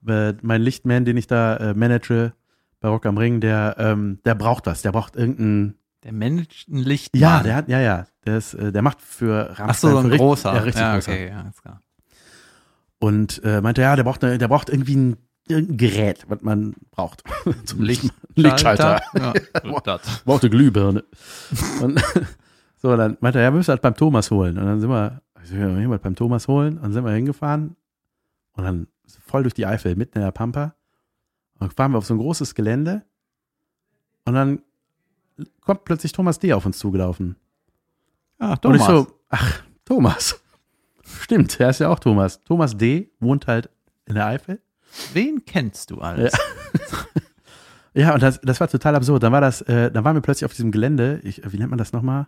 [0.08, 2.34] äh, mein Lichtman, den ich da äh, manage
[2.80, 6.78] bei Rock am Ring, der, ähm, der braucht was, der braucht irgendeinen Der managt ein
[6.78, 7.16] Licht.
[7.18, 8.06] ja, der hat, ja, ja.
[8.26, 10.54] Der, ist, äh, der macht für Ach so, so ein richtig- großer.
[10.54, 11.12] Ja, richtig ja, großer.
[11.12, 11.82] okay, ja, ist klar.
[13.00, 15.18] Und äh, meinte, ja, der braucht, eine, der braucht irgendwie ein,
[15.48, 17.24] irgendein Gerät, was man braucht.
[17.66, 19.02] Zum Licht- Lichtschalter.
[19.18, 19.34] Ja.
[20.26, 21.04] Braucht eine Glühbirne.
[21.82, 22.04] Und
[22.78, 24.58] so, dann meinte er, ja, wir müssen halt beim Thomas holen.
[24.58, 26.76] Und dann sind wir, ich so, wir mal beim Thomas holen.
[26.78, 27.76] Und dann sind wir hingefahren.
[28.54, 28.88] Und dann
[29.26, 30.76] voll durch die Eifel, mitten in der Pampa.
[31.56, 33.04] Und dann fahren wir auf so ein großes Gelände.
[34.26, 34.62] Und dann
[35.62, 36.54] kommt plötzlich Thomas D.
[36.54, 37.36] auf uns zugelaufen.
[38.40, 38.82] Und Thomas.
[38.82, 40.42] ich so, ach, Thomas.
[41.22, 42.44] Stimmt, er ist ja auch Thomas.
[42.44, 43.12] Thomas D.
[43.20, 43.70] wohnt halt
[44.06, 44.62] in der Eifel.
[45.14, 46.34] Wen kennst du alles?
[47.94, 49.24] Ja, und das, das war total absurd.
[49.24, 51.20] Dann war das, äh, dann waren wir plötzlich auf diesem Gelände.
[51.24, 52.28] Ich, wie nennt man das nochmal?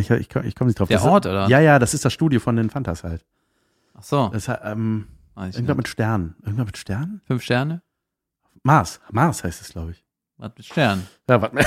[0.00, 0.88] Ich, ich, ich komme nicht drauf.
[0.88, 1.48] Der das ist, Ort, oder?
[1.48, 3.24] Ja, ja, das ist das Studio von den Fantas halt.
[3.94, 4.28] Ach so.
[4.32, 5.06] Das hat, ähm,
[5.38, 5.84] Weiß ich irgendwas nicht.
[5.84, 6.34] mit Sternen.
[6.42, 7.20] Irgendwas mit Sternen?
[7.24, 7.82] Fünf Sterne?
[8.64, 9.00] Mars.
[9.12, 10.04] Mars heißt es, glaube ich.
[10.36, 11.06] Was mit Sternen?
[11.30, 11.64] Ja, warte mal.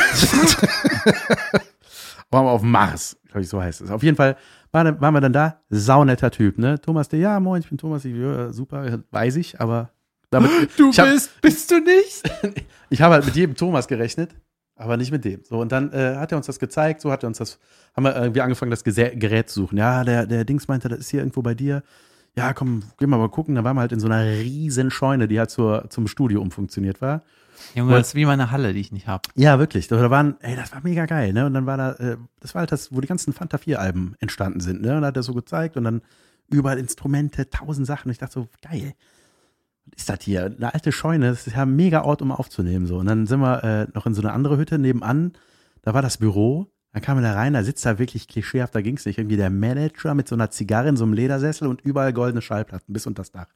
[2.29, 3.89] waren wir auf Mars, glaube ich, so heißt es.
[3.89, 4.35] Auf jeden Fall
[4.73, 5.61] waren, waren wir dann da.
[5.69, 6.81] Saunetter Typ, ne?
[6.81, 8.03] Thomas, der, ja, moin, ich bin Thomas.
[8.03, 9.91] Ich, ja, super, weiß ich, aber
[10.31, 12.29] damit, Du ich hab, bist, bist du nicht?
[12.89, 14.35] ich habe halt mit jedem Thomas gerechnet,
[14.75, 15.45] aber nicht mit dem.
[15.45, 17.57] So, und dann äh, hat er uns das gezeigt, so hat er uns das,
[17.95, 19.77] haben wir irgendwie angefangen, das Gerät zu suchen.
[19.77, 21.83] Ja, der, der Dings meinte, das ist hier irgendwo bei dir.
[22.35, 23.55] Ja, komm, gehen wir mal gucken.
[23.55, 27.01] Da waren wir halt in so einer riesen Scheune, die halt zur, zum Studio umfunktioniert
[27.01, 27.23] war.
[27.75, 29.27] Junge, das ist wie meine Halle, die ich nicht hab.
[29.35, 29.87] Ja, wirklich.
[29.87, 31.45] Da waren, ey, das war mega geil, ne?
[31.45, 34.15] Und dann war da, äh, das war halt das, wo die ganzen Fanta 4 Alben
[34.19, 34.95] entstanden sind, ne?
[34.95, 36.01] Und da hat er so gezeigt und dann
[36.49, 38.07] überall Instrumente, tausend Sachen.
[38.07, 38.93] Und ich dachte so, geil.
[39.85, 40.45] Was ist das hier?
[40.45, 42.97] Eine alte Scheune, das ist ja ein mega Ort, um aufzunehmen, so.
[42.97, 45.33] Und dann sind wir äh, noch in so eine andere Hütte nebenan.
[45.81, 46.70] Da war das Büro.
[46.93, 49.17] Dann kam er da rein, da sitzt da wirklich klischeehaft, da ging es nicht.
[49.17, 52.93] Irgendwie der Manager mit so einer Zigarre in so einem Ledersessel und überall goldene Schallplatten
[52.93, 53.47] bis unter das Dach.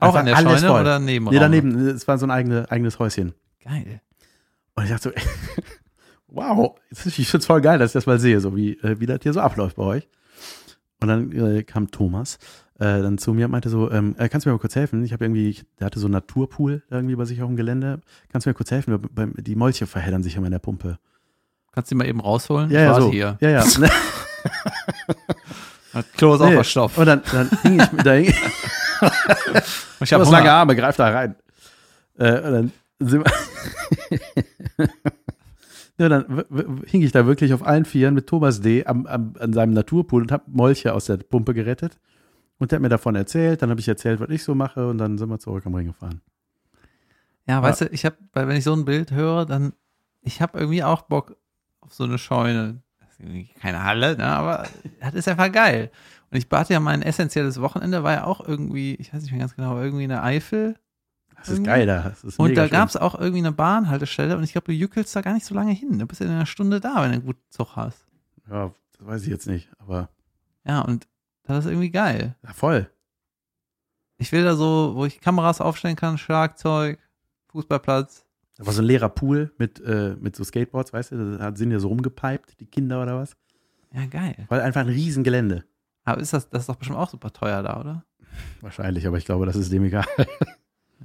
[0.00, 0.80] Auch an der alles Scheune voll.
[0.80, 3.34] oder neben Nee, daneben, es war so ein eigene, eigenes Häuschen.
[3.62, 4.00] Geil.
[4.74, 5.62] Und ich dachte so,
[6.28, 9.06] wow, ich finde es voll geil, dass ich das mal sehe, so wie, äh, wie
[9.06, 10.08] das hier so abläuft bei euch.
[11.00, 12.38] Und dann äh, kam Thomas
[12.80, 15.04] äh, dann zu mir und meinte so, ähm, äh, kannst du mir mal kurz helfen?
[15.04, 18.00] Ich habe irgendwie, ich, der hatte so einen Naturpool irgendwie bei sich auf dem Gelände.
[18.30, 18.98] Kannst du mir kurz helfen?
[19.36, 20.98] Die Molche verheddern sich immer in der Pumpe.
[21.72, 22.70] Kannst du die mal eben rausholen?
[22.70, 23.10] Ja, ja, so.
[23.10, 23.38] hier.
[23.40, 23.64] Ja, ja.
[25.92, 26.54] Das Klo ist auch Nee.
[26.54, 26.98] verstopft.
[26.98, 28.26] Und dann, dann hing ich, da hing,
[30.00, 30.50] Ich Du hab hast lange.
[30.52, 31.34] Arme, greif da rein.
[32.16, 34.88] Äh, und dann sind wir
[35.98, 36.44] ja, dann
[36.86, 38.86] hing ich da wirklich auf allen Vieren mit Thomas D.
[38.86, 41.98] Am, am, an seinem Naturpool und habe Molche aus der Pumpe gerettet.
[42.58, 43.60] Und der hat mir davon erzählt.
[43.62, 44.88] Dann habe ich erzählt, was ich so mache.
[44.88, 46.20] Und dann sind wir zurück am Ring gefahren.
[47.46, 49.72] Ja, weißt du, ich habe, wenn ich so ein Bild höre, dann,
[50.22, 51.36] ich habe irgendwie auch Bock
[51.90, 52.82] auf so eine Scheune.
[53.18, 54.66] Ist keine Halle, ne, aber
[55.00, 55.90] das ist einfach geil.
[56.30, 59.40] Und ich bat ja mein essentielles Wochenende, war ja auch irgendwie, ich weiß nicht mehr
[59.40, 60.76] ganz genau, irgendwie in der Eifel.
[61.36, 61.70] Das ist Irgendwie.
[61.70, 62.02] geil da.
[62.02, 65.16] Das ist Und da gab es auch irgendwie eine Bahnhaltestelle und ich glaube, du jückelst
[65.16, 65.98] da gar nicht so lange hin.
[65.98, 68.06] Du bist ja in einer Stunde da, wenn du einen guten Zug hast.
[68.48, 69.68] Ja, das weiß ich jetzt nicht.
[69.78, 70.08] Aber
[70.64, 71.08] Ja, und
[71.44, 72.36] das ist irgendwie geil.
[72.44, 72.88] ja, voll.
[74.18, 76.98] Ich will da so, wo ich Kameras aufstellen kann, Schlagzeug,
[77.48, 78.26] Fußballplatz.
[78.60, 81.38] Da war so ein leerer Pool mit, äh, mit so Skateboards, weißt du?
[81.38, 83.34] Da sind ja so rumgepiped, die Kinder oder was.
[83.90, 84.34] Ja, geil.
[84.48, 85.64] Weil einfach ein Riesengelände.
[86.04, 88.04] Aber ist das, das ist doch bestimmt auch super teuer da, oder?
[88.60, 90.04] Wahrscheinlich, aber ich glaube, das ist dem egal.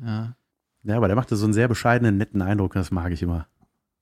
[0.06, 0.36] Ja.
[0.84, 3.48] Ja, aber der machte so einen sehr bescheidenen, netten Eindruck und das mag ich immer.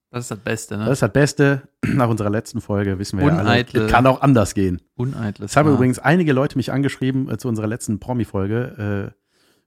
[0.09, 0.85] Das ist das Beste, ne?
[0.85, 1.61] Das ist das Beste.
[1.85, 3.85] Nach unserer letzten Folge wissen wir ja alle, Uneitle.
[3.85, 4.81] es kann auch anders gehen.
[4.95, 5.51] Uneitles.
[5.51, 5.75] Es haben Maß.
[5.75, 9.22] übrigens einige Leute mich angeschrieben äh, zu unserer letzten Promi-Folge, äh,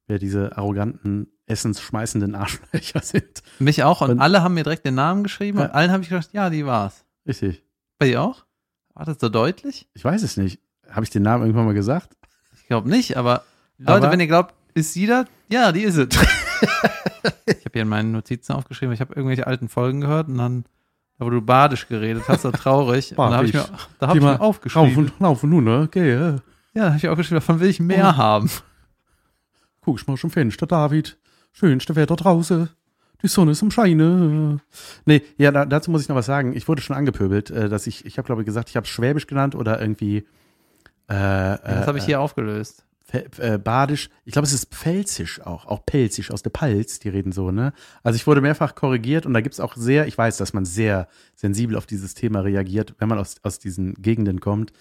[0.07, 3.43] wer diese arroganten, essensschmeißenden Arschlöcher sind.
[3.59, 4.01] Mich auch.
[4.01, 5.59] Und, Und- alle haben mir direkt den Namen geschrieben.
[5.59, 5.65] Ja.
[5.67, 7.05] Und allen habe ich gedacht, ja, die war's.
[7.27, 7.63] Richtig.
[7.99, 8.45] Bei dir auch?
[8.95, 9.89] War das so deutlich?
[9.95, 10.61] Ich weiß es nicht.
[10.91, 12.17] Habe ich den Namen irgendwann mal gesagt?
[12.57, 13.43] Ich glaube nicht, aber
[13.79, 15.27] Leute, Aber- wenn ihr glaubt, ist sie das?
[15.49, 16.09] Ja, die ist es.
[17.47, 20.65] ich habe hier in meinen Notizen aufgeschrieben, ich habe irgendwelche alten Folgen gehört und dann,
[21.19, 23.13] da wo du badisch geredet hast, so traurig.
[23.13, 23.89] und da habe ich mir, Badisch.
[23.99, 25.13] da hab ich mir aufgeschrieben.
[25.19, 25.89] lauf und nun, ne?
[25.95, 26.11] Äh.
[26.13, 26.41] Ja,
[26.75, 28.17] da habe ich aufgeschrieben, davon will ich mehr Oh.
[28.17, 28.51] haben.
[29.87, 31.17] Guck ich mal zum Fenster, David.
[31.53, 32.69] Schönste Wetter draußen.
[33.23, 34.59] Die Sonne ist im Scheine.
[35.05, 36.55] Nee, ja, da, dazu muss ich noch was sagen.
[36.57, 39.29] Ich wurde schon angepöbelt, äh, dass ich, ich habe glaube ich gesagt, ich habe Schwäbisch
[39.29, 40.25] genannt oder irgendwie äh,
[41.07, 42.85] Das habe ich äh, hier aufgelöst.
[43.13, 44.11] Äh, Badisch.
[44.25, 47.73] Ich glaube, es ist Pfälzisch auch, auch Pelzisch aus der Palz, die reden so, ne?
[48.03, 51.07] Also ich wurde mehrfach korrigiert und da gibt's auch sehr, ich weiß, dass man sehr
[51.37, 54.73] sensibel auf dieses Thema reagiert, wenn man aus, aus diesen Gegenden kommt.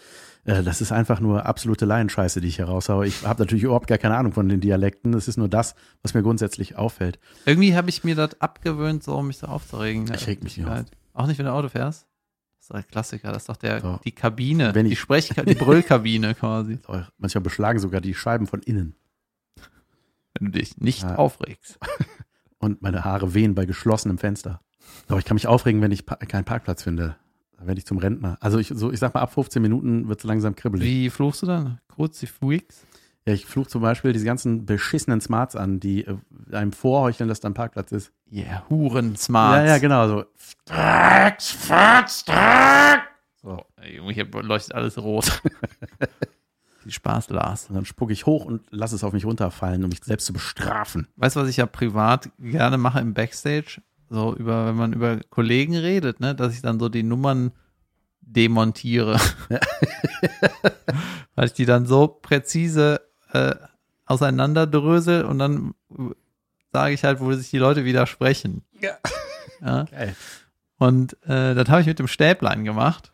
[0.43, 3.05] Äh, das ist einfach nur absolute Laienscheiße, die ich hier raushaue.
[3.05, 5.11] Ich habe natürlich überhaupt gar keine Ahnung von den Dialekten.
[5.11, 7.19] Das ist nur das, was mir grundsätzlich auffällt.
[7.45, 10.11] Irgendwie habe ich mir das abgewöhnt, so um mich so aufzuregen.
[10.13, 10.85] Ich reg mich nicht auf.
[11.13, 12.07] Auch nicht, wenn du Auto fährst?
[12.67, 13.31] Das ist doch ein Klassiker.
[13.31, 13.99] Das ist doch der, So.
[14.03, 16.79] die Kabine, Wenn die ich- Sprech, die Brüllkabine quasi.
[17.19, 18.95] Manchmal beschlagen sogar die Scheiben von innen.
[20.39, 21.15] Wenn du dich nicht Ja.
[21.15, 21.77] aufregst.
[22.57, 24.61] Und meine Haare wehen bei geschlossenem Fenster.
[25.07, 27.15] Aber ich kann mich aufregen, wenn ich pa keinen Parkplatz finde.
[27.57, 28.37] Da werde ich zum Rentner.
[28.41, 30.85] Also ich, so, ich sag mal, ab 15 Minuten wird es langsam kribbelig.
[30.87, 31.79] Wie fluchst du dann?
[31.89, 32.83] Kruzifix?
[33.27, 36.15] Ja, ich fluche zum Beispiel diese ganzen beschissenen Smarts an, die äh,
[36.51, 38.11] einem vorheucheln, dass da ein Parkplatz ist.
[38.31, 39.65] Yeah, Huren Smart.
[39.65, 40.25] Ja, ja, genau so.
[43.43, 45.41] Oh, ey, Junge, hier leuchtet alles rot.
[46.83, 47.67] Viel Spaß, Lars.
[47.69, 50.33] Und dann spucke ich hoch und lasse es auf mich runterfallen, um mich selbst zu
[50.33, 51.07] bestrafen.
[51.15, 53.81] Weißt du, was ich ja privat gerne mache im Backstage?
[54.07, 57.53] So über, wenn man über Kollegen redet, ne, dass ich dann so die Nummern
[58.21, 59.19] demontiere.
[61.35, 63.01] Weil ich die dann so präzise
[63.35, 63.55] äh,
[64.05, 66.03] auseinanderdrösel und dann äh,
[66.73, 68.63] sage ich halt, wo sich die Leute widersprechen.
[68.81, 68.91] Ja.
[69.61, 69.83] ja.
[69.91, 70.15] Geil.
[70.77, 73.11] Und äh, das habe ich mit dem Stäblein gemacht.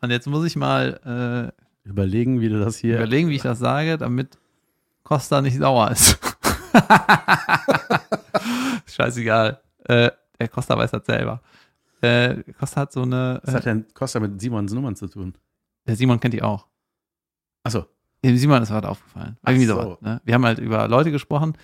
[0.00, 1.52] Und jetzt muss ich mal
[1.84, 2.96] Überlegen, wie du das äh, hier.
[2.96, 4.38] überlegen, wie ich das sage, damit
[5.04, 6.18] Costa nicht sauer ist.
[8.86, 9.60] Scheißegal.
[9.84, 11.40] Äh, der Costa weiß das selber.
[12.00, 13.40] Äh, Costa hat so eine.
[13.44, 15.34] Was Äh, hat denn Costa mit Simons Nummern zu tun?
[15.86, 16.66] der Simon kennt die auch.
[17.62, 17.86] Achso.
[18.26, 19.36] Dem Simon ist was aufgefallen.
[19.46, 19.80] Irgendwie so.
[19.80, 20.00] sowas.
[20.00, 20.20] Ne?
[20.24, 21.54] Wir haben halt über Leute gesprochen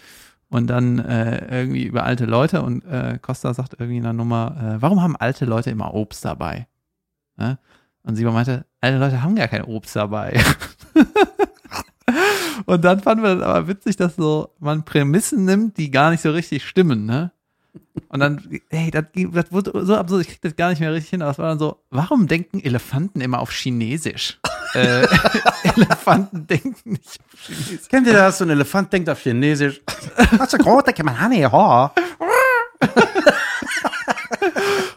[0.48, 4.56] und dann äh, irgendwie über alte Leute und äh, Costa sagt irgendwie in der Nummer,
[4.58, 6.66] äh, warum haben alte Leute immer Obst dabei?
[7.36, 7.58] Ne?
[8.02, 10.38] Und Simon meinte, alte Leute haben gar kein Obst dabei.
[12.66, 16.22] und dann fanden wir das aber witzig, dass so man Prämissen nimmt, die gar nicht
[16.22, 17.32] so richtig stimmen, ne?
[18.08, 21.10] Und dann, hey, das, das wurde so absurd, ich krieg das gar nicht mehr richtig
[21.10, 24.38] hin, aber es war dann so, warum denken Elefanten immer auf Chinesisch?
[24.74, 25.06] Äh,
[25.76, 27.88] Elefanten denken nicht auf Chinesisch.
[27.88, 28.38] Kennt ihr das?
[28.38, 29.80] So ein Elefant denkt auf Chinesisch.
[30.32, 31.92] Was so groß, da kann man Honey, ha.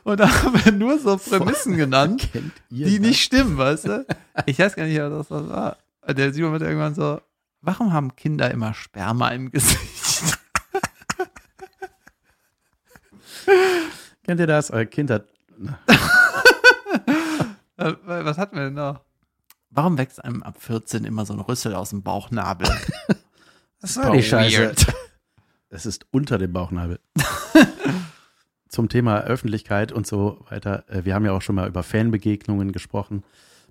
[0.03, 2.29] Und da haben wir nur so Prämissen genannt,
[2.69, 4.05] die nicht stimmen, weißt du?
[4.45, 5.77] Ich weiß gar nicht, was das war.
[6.07, 7.19] Der Simon wird irgendwann so,
[7.61, 10.37] warum haben Kinder immer Sperma im Gesicht?
[14.23, 14.71] Kennt ihr das?
[14.71, 15.25] Euer Kind hat.
[17.77, 19.01] Äh, was hatten wir denn noch?
[19.75, 22.65] Warum wächst einem ab 14 immer so ein Rüssel aus dem Bauchnabel?
[23.81, 24.87] Was Super weird.
[25.69, 27.01] Es ist unter dem Bauchnabel.
[28.69, 30.85] Zum Thema Öffentlichkeit und so weiter.
[30.87, 33.23] äh, Wir haben ja auch schon mal über Fanbegegnungen gesprochen.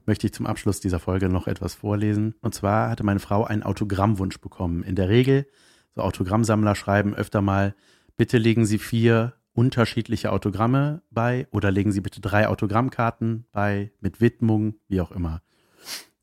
[0.04, 2.34] Möchte ich zum Abschluss dieser Folge noch etwas vorlesen.
[2.42, 4.82] Und zwar hatte meine Frau einen Autogrammwunsch bekommen.
[4.82, 5.46] In der Regel,
[5.94, 7.74] so Autogrammsammler schreiben öfter mal,
[8.18, 14.20] bitte legen Sie vier unterschiedliche Autogramme bei oder legen Sie bitte drei Autogrammkarten bei mit
[14.20, 15.40] Widmung, wie auch immer.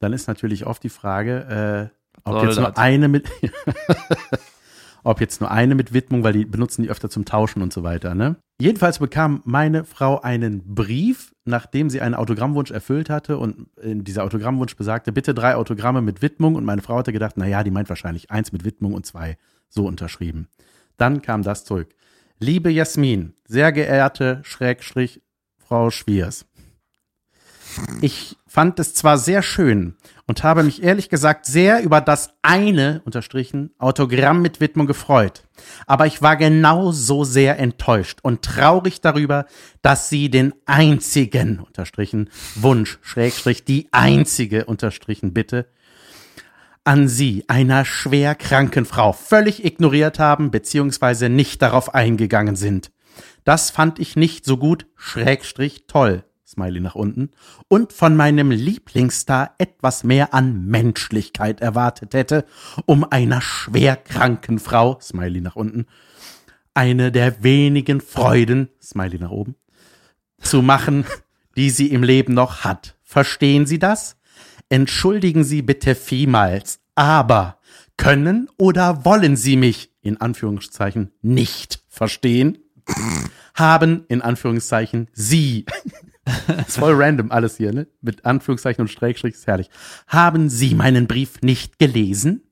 [0.01, 2.77] Dann ist natürlich oft die Frage, äh, ob soll jetzt nur das?
[2.77, 3.29] eine mit
[5.03, 7.83] ob jetzt nur eine mit Widmung, weil die benutzen die öfter zum Tauschen und so
[7.83, 8.15] weiter.
[8.15, 8.35] Ne?
[8.59, 14.23] Jedenfalls bekam meine Frau einen Brief, nachdem sie einen Autogrammwunsch erfüllt hatte und in dieser
[14.23, 17.71] Autogrammwunsch besagte, bitte drei Autogramme mit Widmung und meine Frau hatte gedacht, na ja, die
[17.71, 19.37] meint wahrscheinlich eins mit Widmung und zwei
[19.69, 20.47] so unterschrieben.
[20.97, 21.95] Dann kam das zurück.
[22.39, 25.21] Liebe Jasmin, sehr geehrte Schrägstrich
[25.57, 26.45] Frau Schwiers.
[28.01, 29.95] Ich fand es zwar sehr schön
[30.27, 35.43] und habe mich ehrlich gesagt sehr über das eine, unterstrichen, Autogramm mit Widmung gefreut.
[35.87, 39.45] Aber ich war genauso sehr enttäuscht und traurig darüber,
[39.81, 45.67] dass Sie den einzigen, unterstrichen, Wunsch, Schrägstrich, die einzige, unterstrichen, Bitte,
[46.83, 52.91] an Sie, einer schwer kranken Frau, völlig ignoriert haben, beziehungsweise nicht darauf eingegangen sind.
[53.43, 56.23] Das fand ich nicht so gut, Schrägstrich toll.
[56.51, 57.31] Smiley nach unten,
[57.67, 62.45] und von meinem Lieblingsstar etwas mehr an Menschlichkeit erwartet hätte,
[62.85, 65.85] um einer schwerkranken Frau, Smiley nach unten,
[66.73, 69.55] eine der wenigen Freuden, Smiley nach oben,
[70.39, 71.05] zu machen,
[71.55, 72.95] die sie im Leben noch hat.
[73.03, 74.17] Verstehen Sie das?
[74.69, 77.59] Entschuldigen Sie bitte vielmals, aber
[77.97, 82.57] können oder wollen Sie mich in Anführungszeichen nicht verstehen?
[83.53, 85.65] Haben in Anführungszeichen Sie
[86.67, 87.87] ist voll random alles hier, ne?
[88.01, 89.69] Mit Anführungszeichen und Schrägstrich ist herrlich.
[90.07, 92.43] Haben Sie meinen Brief nicht gelesen?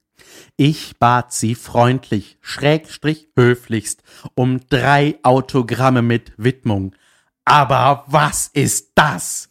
[0.58, 4.04] Ich bat Sie freundlich, Schrägstrich höflichst,
[4.36, 6.96] um drei Autogramme mit Widmung.
[7.46, 9.50] Aber was ist das?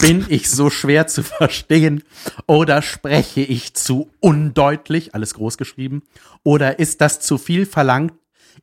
[0.00, 2.02] Bin ich so schwer zu verstehen?
[2.46, 6.02] Oder spreche ich zu undeutlich, alles groß geschrieben?
[6.42, 8.14] Oder ist das zu viel verlangt?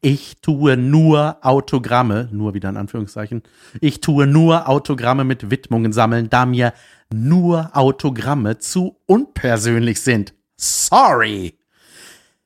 [0.02, 3.44] Ich tue nur Autogramme, nur wieder in Anführungszeichen,
[3.80, 6.74] ich tue nur Autogramme mit Widmungen sammeln, da mir
[7.14, 10.34] nur Autogramme zu unpersönlich sind.
[10.58, 11.58] Sorry.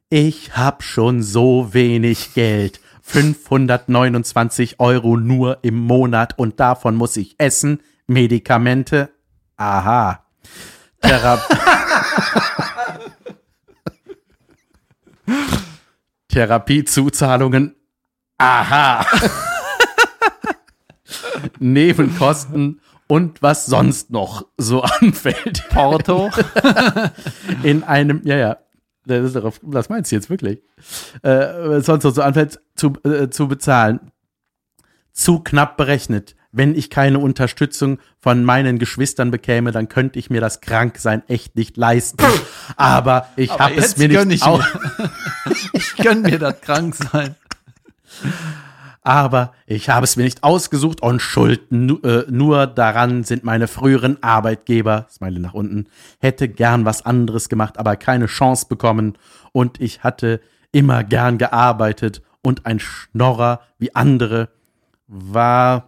[0.10, 2.80] Ich hab schon so wenig Geld.
[3.02, 9.10] 529 Euro nur im Monat und davon muss ich essen, Medikamente.
[9.56, 10.26] Aha.
[11.02, 11.42] Thera
[16.30, 17.76] Therapiezuzahlungen.
[18.38, 19.06] Aha.
[21.60, 25.68] Nebenkosten und was sonst noch so anfällt.
[25.70, 26.30] Porto.
[27.64, 28.58] In einem, ja, ja.
[29.06, 30.62] Das, ist darauf, das meinst du jetzt wirklich?
[31.24, 34.12] Äh, sonst noch so anfällt zu, äh, zu bezahlen.
[35.14, 36.36] Zu knapp berechnet.
[36.52, 41.56] Wenn ich keine Unterstützung von meinen Geschwistern bekäme, dann könnte ich mir das Kranksein echt
[41.56, 42.24] nicht leisten.
[42.78, 44.66] Aber ich habe es mir nicht ich au- mir.
[45.74, 47.36] ich gönn mir das krank sein.
[49.04, 54.22] aber ich habe es mir nicht ausgesucht und schuld äh, nur daran sind meine früheren
[54.22, 55.88] Arbeitgeber, Smiley nach unten,
[56.20, 59.18] hätte gern was anderes gemacht, aber keine Chance bekommen
[59.54, 60.42] und ich hatte
[60.72, 64.50] immer gern gearbeitet und ein Schnorrer wie andere
[65.08, 65.87] war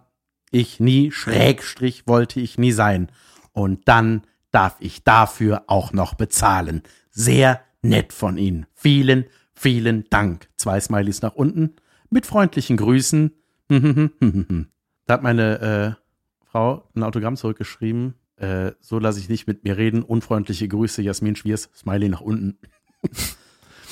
[0.50, 3.10] ich nie, Schrägstrich wollte ich nie sein.
[3.52, 6.82] Und dann darf ich dafür auch noch bezahlen.
[7.10, 8.66] Sehr nett von Ihnen.
[8.74, 9.24] Vielen,
[9.54, 10.48] vielen Dank.
[10.56, 11.74] Zwei Smileys nach unten
[12.10, 13.32] mit freundlichen Grüßen.
[13.68, 18.14] da hat meine äh, Frau ein Autogramm zurückgeschrieben.
[18.36, 20.02] Äh, so lasse ich nicht mit mir reden.
[20.02, 22.58] Unfreundliche Grüße, Jasmin Schwiers, Smiley nach unten.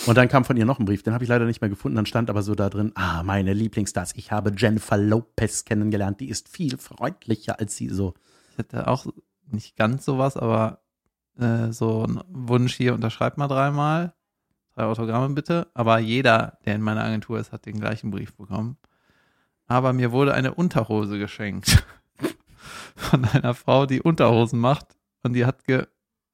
[0.08, 1.96] Und dann kam von ihr noch ein Brief, den habe ich leider nicht mehr gefunden.
[1.96, 6.20] Dann stand aber so da drin: Ah, meine Lieblingsstars, ich habe Jennifer Lopez kennengelernt.
[6.20, 8.14] Die ist viel freundlicher als sie so.
[8.52, 9.04] Ich hätte auch
[9.50, 10.80] nicht ganz sowas, aber
[11.38, 14.14] äh, so ein Wunsch hier, unterschreibt mal dreimal.
[14.74, 15.66] Drei Autogramme bitte.
[15.74, 18.78] Aber jeder, der in meiner Agentur ist, hat den gleichen Brief bekommen.
[19.66, 21.84] Aber mir wurde eine Unterhose geschenkt.
[22.96, 24.96] Von einer Frau, die Unterhosen macht.
[25.22, 25.86] Und die hat ge.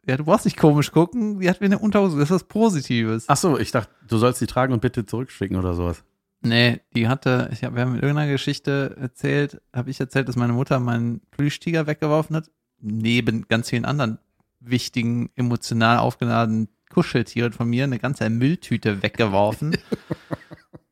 [0.06, 1.40] Ja, du brauchst nicht komisch gucken.
[1.40, 2.18] Die hat mir eine Unterhose.
[2.18, 3.24] Das ist was Positives.
[3.28, 6.04] Ach so, ich dachte, du sollst die tragen und bitte zurückschicken oder sowas.
[6.42, 10.36] Nee, die hatte, ich hab, wir haben in irgendeiner Geschichte erzählt, habe ich erzählt, dass
[10.36, 12.50] meine Mutter meinen Plüschtiger weggeworfen hat,
[12.80, 14.18] neben ganz vielen anderen
[14.60, 19.78] wichtigen, emotional aufgeladenen Kuscheltieren von mir, eine ganze Mülltüte weggeworfen.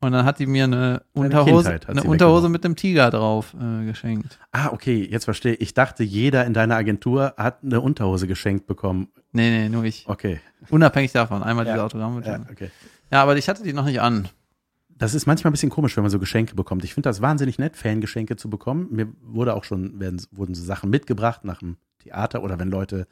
[0.03, 4.39] Und dann hat die mir eine Unterhose, eine Unterhose mit einem Tiger drauf äh, geschenkt.
[4.51, 5.61] Ah, okay, jetzt verstehe ich.
[5.61, 9.07] Ich dachte, jeder in deiner Agentur hat eine Unterhose geschenkt bekommen.
[9.31, 10.05] Nee, nee, nur ich.
[10.07, 10.39] Okay.
[10.69, 11.41] Unabhängig davon.
[11.41, 11.73] Einmal Ja.
[11.73, 12.21] diese Autogramme.
[12.25, 12.45] Ja, Ja.
[12.51, 12.69] okay.
[13.11, 14.27] ja, aber ich hatte die noch nicht an.
[14.89, 16.83] Das ist manchmal ein bisschen komisch, wenn man so Geschenke bekommt.
[16.83, 18.87] Ich finde das wahnsinnig nett, Fangeschenke zu bekommen.
[18.91, 23.07] Mir wurde auch schon, werden, wurden so Sachen mitgebracht nach dem Theater oder wenn Leute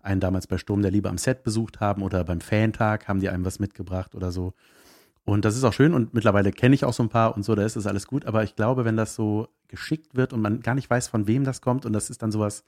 [0.00, 3.28] einen damals bei Sturm der Liebe am Set besucht haben oder beim Fantag haben die
[3.28, 4.54] einem was mitgebracht oder so.
[5.26, 7.56] Und das ist auch schön und mittlerweile kenne ich auch so ein paar und so,
[7.56, 8.26] da ist es alles gut.
[8.26, 11.42] Aber ich glaube, wenn das so geschickt wird und man gar nicht weiß, von wem
[11.42, 12.62] das kommt und das ist dann sowas,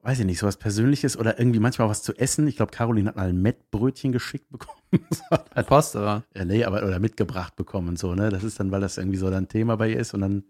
[0.00, 2.46] weiß ich nicht, sowas Persönliches oder irgendwie manchmal was zu essen.
[2.46, 4.80] Ich glaube, Caroline hat mal ein Mettbrötchen geschickt bekommen.
[5.10, 6.24] Das Per Post, oder?
[6.34, 8.30] ja, nee, aber oder mitgebracht bekommen und so, ne?
[8.30, 10.44] Das ist dann, weil das irgendwie so ein Thema bei ihr ist und dann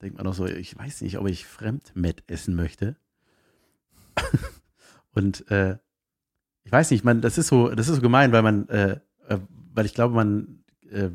[0.00, 2.96] denkt man auch so, ich weiß nicht, ob ich Fremdmet essen möchte.
[5.14, 5.76] und äh,
[6.64, 9.38] ich weiß nicht, man, das ist so, das ist so gemein, weil man, äh, äh,
[9.76, 11.10] weil ich glaube, man, äh,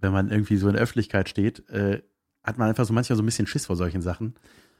[0.00, 2.02] wenn man irgendwie so in der Öffentlichkeit steht, äh,
[2.44, 4.34] hat man einfach so manchmal so ein bisschen Schiss vor solchen Sachen.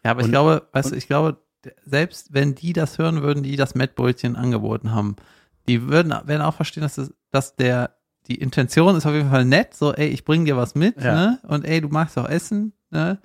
[0.04, 1.38] Ja, aber ich Und- glaube, weißt du, ich glaube,
[1.84, 5.16] selbst wenn die das hören würden, die das Mettbrötchen angeboten haben,
[5.68, 7.94] die würden werden auch verstehen, dass, das, dass der
[8.28, 11.14] die Intention ist auf jeden Fall nett, so ey, ich bring dir was mit, Ja.
[11.14, 11.38] ne?
[11.44, 13.18] Und ey, du magst auch essen, ne?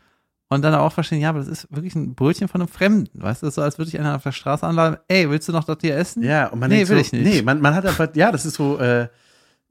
[0.49, 3.43] Und dann auch verstehen, ja, aber das ist wirklich ein Brötchen von einem Fremden, weißt
[3.43, 5.77] du, so als würde ich einen auf der Straße anladen, ey, willst du noch das
[5.81, 6.21] hier essen?
[6.23, 7.23] Ja, und man Nee, will so, ich nicht.
[7.23, 9.07] Nee, man, man hat einfach, ja, das ist so, äh,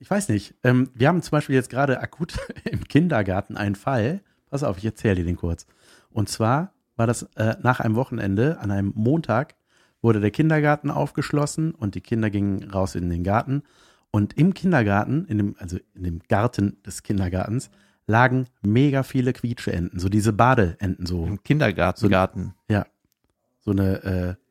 [0.03, 0.57] ich weiß nicht.
[0.64, 2.34] Ähm, wir haben zum Beispiel jetzt gerade akut
[2.64, 4.20] im Kindergarten einen Fall.
[4.50, 5.64] Pass auf, ich erzähle dir den kurz.
[6.11, 9.55] Und zwar war das äh, nach einem Wochenende, an einem Montag,
[10.03, 13.62] wurde der Kindergarten aufgeschlossen und die Kinder gingen raus in den Garten.
[14.11, 17.70] Und im Kindergarten, in dem, also in dem Garten des Kindergartens,
[18.09, 22.55] lagen mega viele Quietscheenten, so diese Badeenten, so, Im Kindergartengarten.
[22.68, 22.86] ja,
[23.61, 24.41] so eine äh,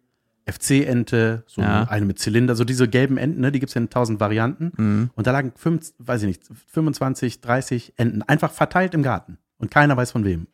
[0.52, 1.84] FC-Ente, so Ja.
[1.84, 4.72] eine mit Zylinder, so diese gelben Enten, ne, die gibt's ja in tausend Varianten.
[4.78, 5.10] Mhm.
[5.16, 9.38] Und da lagen, fünf, weiß ich nicht, 25, 30 Enten, einfach verteilt im Garten.
[9.58, 10.48] Und keiner weiß von wem.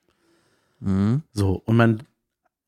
[0.79, 1.23] Mhm.
[1.33, 2.03] So, und man,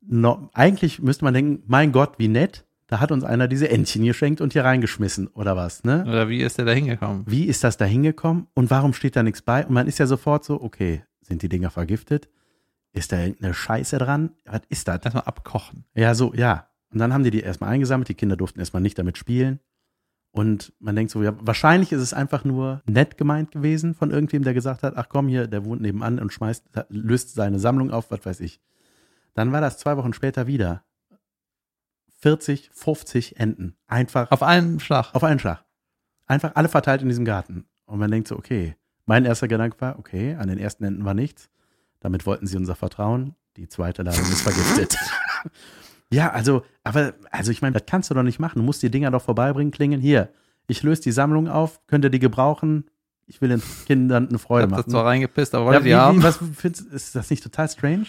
[0.01, 4.03] no, eigentlich müsste man denken, mein Gott, wie nett, da hat uns einer diese Entchen
[4.03, 6.03] geschenkt und hier reingeschmissen oder was, ne?
[6.07, 7.23] Oder wie ist der da hingekommen?
[7.27, 9.63] Wie ist das da hingekommen und warum steht da nichts bei?
[9.65, 12.29] Und man ist ja sofort so, okay, sind die Dinger vergiftet?
[12.91, 14.31] Ist da irgendeine Scheiße dran?
[14.45, 15.01] Was ist das?
[15.03, 15.85] Erstmal abkochen.
[15.93, 16.65] Ja, so, ja.
[16.91, 19.59] Und dann haben die die erstmal eingesammelt, die Kinder durften erstmal nicht damit spielen.
[20.31, 24.43] Und man denkt so, ja, wahrscheinlich ist es einfach nur nett gemeint gewesen von irgendwem,
[24.43, 28.11] der gesagt hat, ach komm hier, der wohnt nebenan und schmeißt, löst seine Sammlung auf,
[28.11, 28.61] was weiß ich.
[29.33, 30.83] Dann war das zwei Wochen später wieder.
[32.19, 33.75] 40, 50 Enten.
[33.87, 35.15] Einfach Auf einen Schlag.
[35.15, 35.63] auf einen Schlag.
[36.27, 37.65] Einfach alle verteilt in diesem Garten.
[37.85, 38.75] Und man denkt so, okay.
[39.05, 41.49] Mein erster Gedanke war, okay, an den ersten Enten war nichts.
[41.99, 43.35] Damit wollten sie unser Vertrauen.
[43.57, 44.95] Die zweite Ladung ist vergiftet.
[46.11, 48.59] ja, also, aber, also ich meine, das kannst du doch nicht machen.
[48.59, 50.01] Du musst die Dinger doch vorbeibringen, klingen.
[50.01, 50.29] Hier,
[50.67, 52.85] ich löse die Sammlung auf, könnt ihr die gebrauchen?
[53.27, 54.91] Ich will den Kindern eine Freude Ich hab das machen.
[54.91, 56.19] zwar reingepisst, aber Ja, wollte wie, die haben.
[56.19, 58.05] wie, was findest, ist das nicht total strange?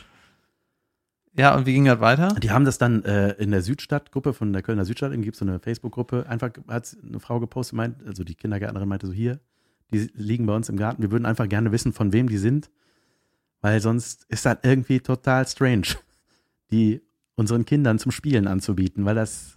[1.36, 2.28] Ja, und wie ging das weiter?
[2.42, 5.44] Die haben das dann äh, in der Südstadtgruppe von der Kölner Südstadt, gibt es so
[5.44, 9.38] eine Facebook-Gruppe, einfach hat eine Frau gepostet, meint, also die Kindergärtnerin meinte so, hier,
[9.92, 12.70] die liegen bei uns im Garten, wir würden einfach gerne wissen, von wem die sind,
[13.60, 15.86] weil sonst ist das irgendwie total strange,
[16.72, 17.00] die
[17.40, 19.56] unseren Kindern zum Spielen anzubieten, weil das,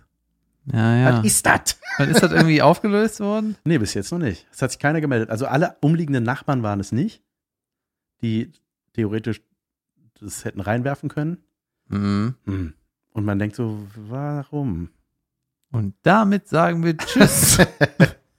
[0.72, 1.18] Ja, ja.
[1.20, 1.78] was ist das?
[2.00, 3.56] Ist das irgendwie aufgelöst worden?
[3.66, 4.48] Nee, bis jetzt noch nicht.
[4.52, 5.30] Es hat sich keiner gemeldet.
[5.30, 7.22] Also alle umliegenden Nachbarn waren es nicht,
[8.22, 8.52] die
[8.94, 9.42] theoretisch
[10.20, 11.38] das hätten reinwerfen können.
[11.90, 12.36] Mhm.
[12.46, 12.74] Hm.
[13.12, 14.90] Und man denkt so, warum?
[15.72, 17.58] Und damit sagen wir Tschüss.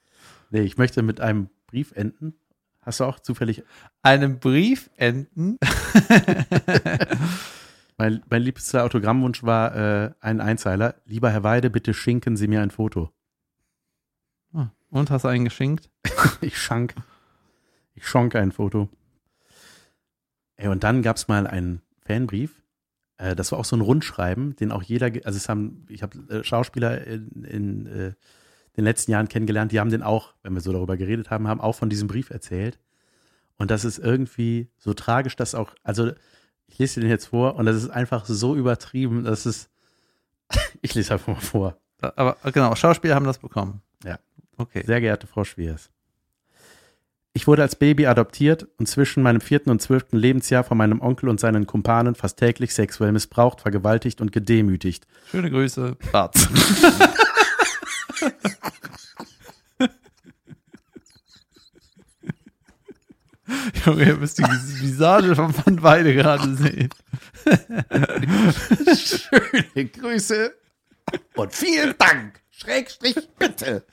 [0.51, 2.33] Nee, ich möchte mit einem Brief enden.
[2.81, 3.63] Hast du auch zufällig,
[4.03, 5.57] Einem Brief enden.
[7.97, 10.95] Mein, mein liebster Autogrammwunsch war äh, ein Einzeiler.
[11.05, 13.11] Lieber Herr Weide, bitte schinken Sie mir ein Foto.
[14.95, 15.89] Und hast du einen geschenkt?
[16.41, 16.95] Ich schank.
[17.95, 18.89] Ich schonke ein Foto.
[20.55, 22.63] Ey, und dann gab es mal einen Fanbrief.
[23.17, 26.17] Äh, das war auch so ein Rundschreiben, den auch jeder, also es haben, ich habe
[26.29, 28.13] äh, Schauspieler in, in äh,
[28.77, 31.59] den letzten Jahren kennengelernt, die haben den auch, wenn wir so darüber geredet haben, haben
[31.59, 32.79] auch von diesem Brief erzählt.
[33.57, 36.13] Und das ist irgendwie so tragisch, dass auch, also
[36.67, 39.69] ich lese dir den jetzt vor und das ist einfach so übertrieben, dass es,
[40.81, 41.77] ich lese einfach mal vor.
[42.01, 43.81] Aber genau, Schauspieler haben das bekommen.
[44.03, 44.19] Ja.
[44.57, 44.83] Okay.
[44.85, 45.89] Sehr geehrte Frau Schwiers.
[47.33, 51.27] Ich wurde als Baby adoptiert und zwischen meinem vierten und zwölften Lebensjahr von meinem Onkel
[51.27, 55.05] und seinen Kumpanen fast täglich sexuell missbraucht, vergewaltigt und gedemütigt.
[55.29, 56.35] Schöne Grüße, Bart.
[63.85, 66.89] Junge, ihr müsst die Visage von Van Weide gerade sehen.
[68.97, 70.53] Schöne Grüße
[71.35, 72.41] und vielen Dank.
[72.49, 73.85] Schrägstrich bitte.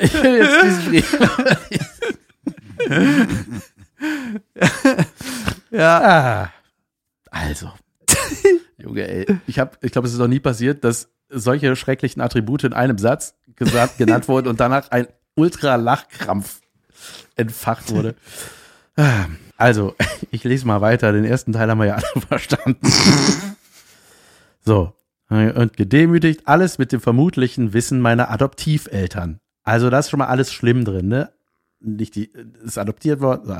[0.00, 1.18] ich will jetzt diesen Brief.
[5.70, 6.52] Ja, Ah,
[7.30, 7.72] also.
[8.78, 9.26] Junge, ey.
[9.46, 12.98] Ich, hab, ich glaube, es ist noch nie passiert, dass solche schrecklichen Attribute in einem
[12.98, 15.06] Satz gesagt, genannt wurden und danach ein
[15.36, 16.60] Ultra-Lachkrampf
[17.36, 18.14] entfacht wurde.
[18.96, 19.26] Ah,
[19.56, 19.94] Also,
[20.30, 21.12] ich lese mal weiter.
[21.12, 22.78] Den ersten Teil haben wir ja alle verstanden.
[24.64, 24.94] So.
[25.28, 29.38] Und gedemütigt, alles mit dem vermutlichen Wissen meiner Adoptiveltern.
[29.64, 31.30] Also, da ist schon mal alles schlimm drin, ne?
[31.80, 32.30] Nicht die,
[32.64, 33.46] ist adoptiert worden.
[33.46, 33.56] So.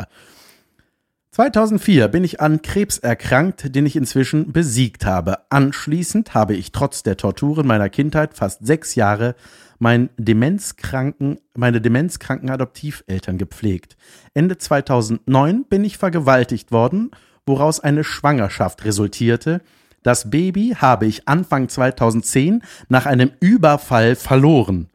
[1.30, 5.38] 2004 bin ich an Krebs erkrankt, den ich inzwischen besiegt habe.
[5.48, 9.34] Anschließend habe ich trotz der Torturen meiner Kindheit fast sechs Jahre
[9.82, 13.96] mein demenzkranken, meine demenzkranken Adoptiveltern gepflegt.
[14.32, 17.10] Ende 2009 bin ich vergewaltigt worden,
[17.46, 19.60] woraus eine Schwangerschaft resultierte.
[20.04, 24.88] Das Baby habe ich Anfang 2010 nach einem Überfall verloren.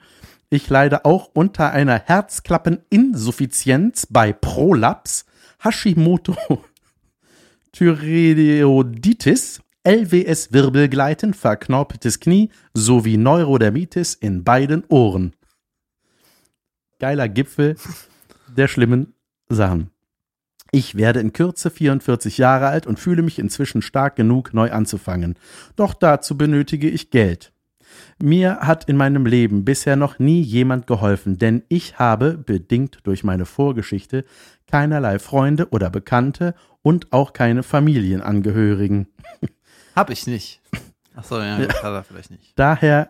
[0.50, 5.26] Ich leide auch unter einer Herzklappeninsuffizienz bei Prolaps,
[5.62, 6.38] Hashimoto,
[7.74, 15.34] Thyreoiditis, LWS-Wirbelgleiten, verknorpeltes Knie sowie Neurodermitis in beiden Ohren.
[17.00, 17.78] Geiler Gipfel
[18.54, 19.14] der schlimmen
[19.48, 19.92] Sachen.
[20.74, 25.36] Ich werde in Kürze 44 Jahre alt und fühle mich inzwischen stark genug, neu anzufangen.
[25.78, 27.54] Doch dazu benötige ich Geld.
[28.22, 33.24] Mir hat in meinem Leben bisher noch nie jemand geholfen, denn ich habe, bedingt durch
[33.24, 34.26] meine Vorgeschichte,
[34.70, 39.08] keinerlei Freunde oder Bekannte und auch keine Familienangehörigen.
[39.98, 40.62] Hab ich nicht.
[41.16, 42.54] Ach so, ja, das hat er vielleicht nicht.
[42.56, 43.10] Daher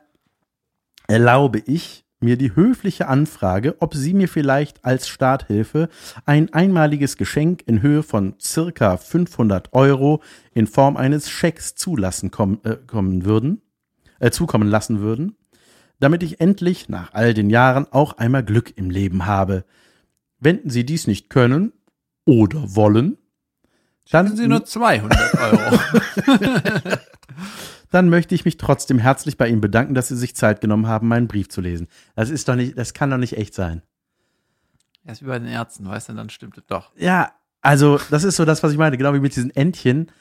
[1.07, 5.89] erlaube ich mir die höfliche Anfrage, ob Sie mir vielleicht als Starthilfe
[6.25, 10.23] ein einmaliges Geschenk in Höhe von circa 500 Euro
[10.53, 13.61] in Form eines Schecks zulassen kom äh, kommen würden,
[14.19, 15.35] äh, zukommen lassen würden,
[15.99, 19.65] damit ich endlich nach all den Jahren auch einmal Glück im Leben habe.
[20.39, 21.73] Wenn Sie dies nicht können
[22.25, 23.17] oder wollen,
[24.11, 25.79] dann Dann sie nur 200 Euro.
[27.91, 31.07] dann möchte ich mich trotzdem herzlich bei Ihnen bedanken, dass Sie sich Zeit genommen haben,
[31.07, 31.87] meinen Brief zu lesen.
[32.15, 33.81] Das ist doch nicht, das kann doch nicht echt sein.
[35.03, 36.91] Er ist wie bei den Ärzten, weißt du, dann stimmt es doch.
[36.97, 37.31] Ja,
[37.61, 40.11] also das ist so das, was ich meine, genau wie mit diesen Entchen.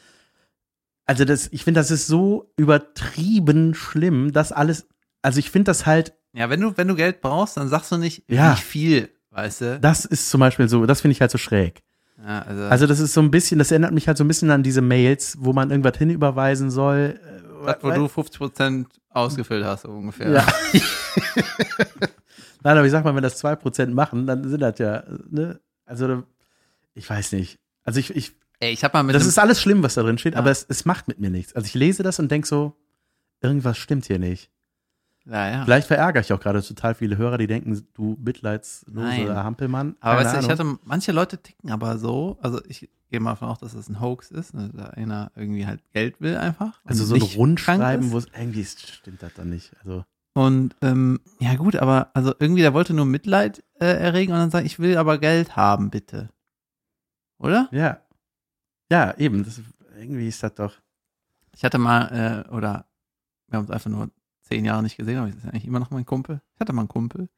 [1.07, 4.87] Also das, ich finde, das ist so übertrieben schlimm, dass alles,
[5.23, 7.97] also ich finde das halt, Ja, wenn du, wenn du Geld brauchst, dann sagst du
[7.97, 8.53] nicht, Ja.
[8.57, 9.81] wie viel, weißt du?
[9.81, 11.83] das ist zum Beispiel so, das finde ich halt so schräg.
[12.27, 14.51] Ja, also, Also das ist so ein bisschen, das erinnert mich halt so ein bisschen
[14.51, 17.21] an diese Mails, wo man irgendwas hinüberweisen soll.
[17.23, 20.31] äh, das, wo du 50% ausgefüllt hast, so ungefähr.
[20.31, 20.47] Ja.
[22.63, 25.61] Nein, aber ich sag mal, wenn das 2% machen, dann sind das ja, ne?
[25.85, 26.25] Also,
[26.95, 27.59] ich weiß nicht.
[27.85, 30.19] Also ich, ich Ey, ich hab mal mit das ist alles schlimm, was da drin
[30.19, 30.41] steht, Ja.
[30.41, 31.55] aber es, es macht mit mir nichts.
[31.55, 32.75] Also ich lese das und denk so,
[33.43, 34.51] irgendwas stimmt hier nicht.
[35.27, 35.65] Ja, ja.
[35.65, 39.35] Vielleicht verärgere ich auch gerade total viele Hörer, die denken, du mitleidslose.
[39.35, 39.97] Hampelmann.
[40.01, 43.49] Aber weißt du, ich hatte, manche Leute ticken aber so, also ich gehe mal davon
[43.49, 46.81] aus, dass das ein Hoax ist, ne, da einer irgendwie halt Geld will einfach.
[46.85, 49.73] also so ein Rundschreiben, wo es irgendwie stimmt das dann nicht.
[49.81, 50.05] Also
[50.35, 54.51] Und ähm, ja gut, aber also irgendwie, der wollte nur Mitleid äh, erregen und dann
[54.51, 56.31] sagen, ich will aber Geld haben, bitte.
[57.39, 57.69] Oder?
[57.73, 58.01] ja,
[58.91, 59.45] ja, eben.
[59.45, 59.61] Das,
[59.99, 60.75] irgendwie ist das doch.
[61.55, 62.87] Ich hatte mal, äh, oder
[63.49, 64.11] wir haben uns einfach nur
[64.47, 66.41] zehn Jahre nicht gesehen, aber das ist eigentlich immer noch mein Kumpel.
[66.55, 67.29] Ich hatte mal einen Kumpel.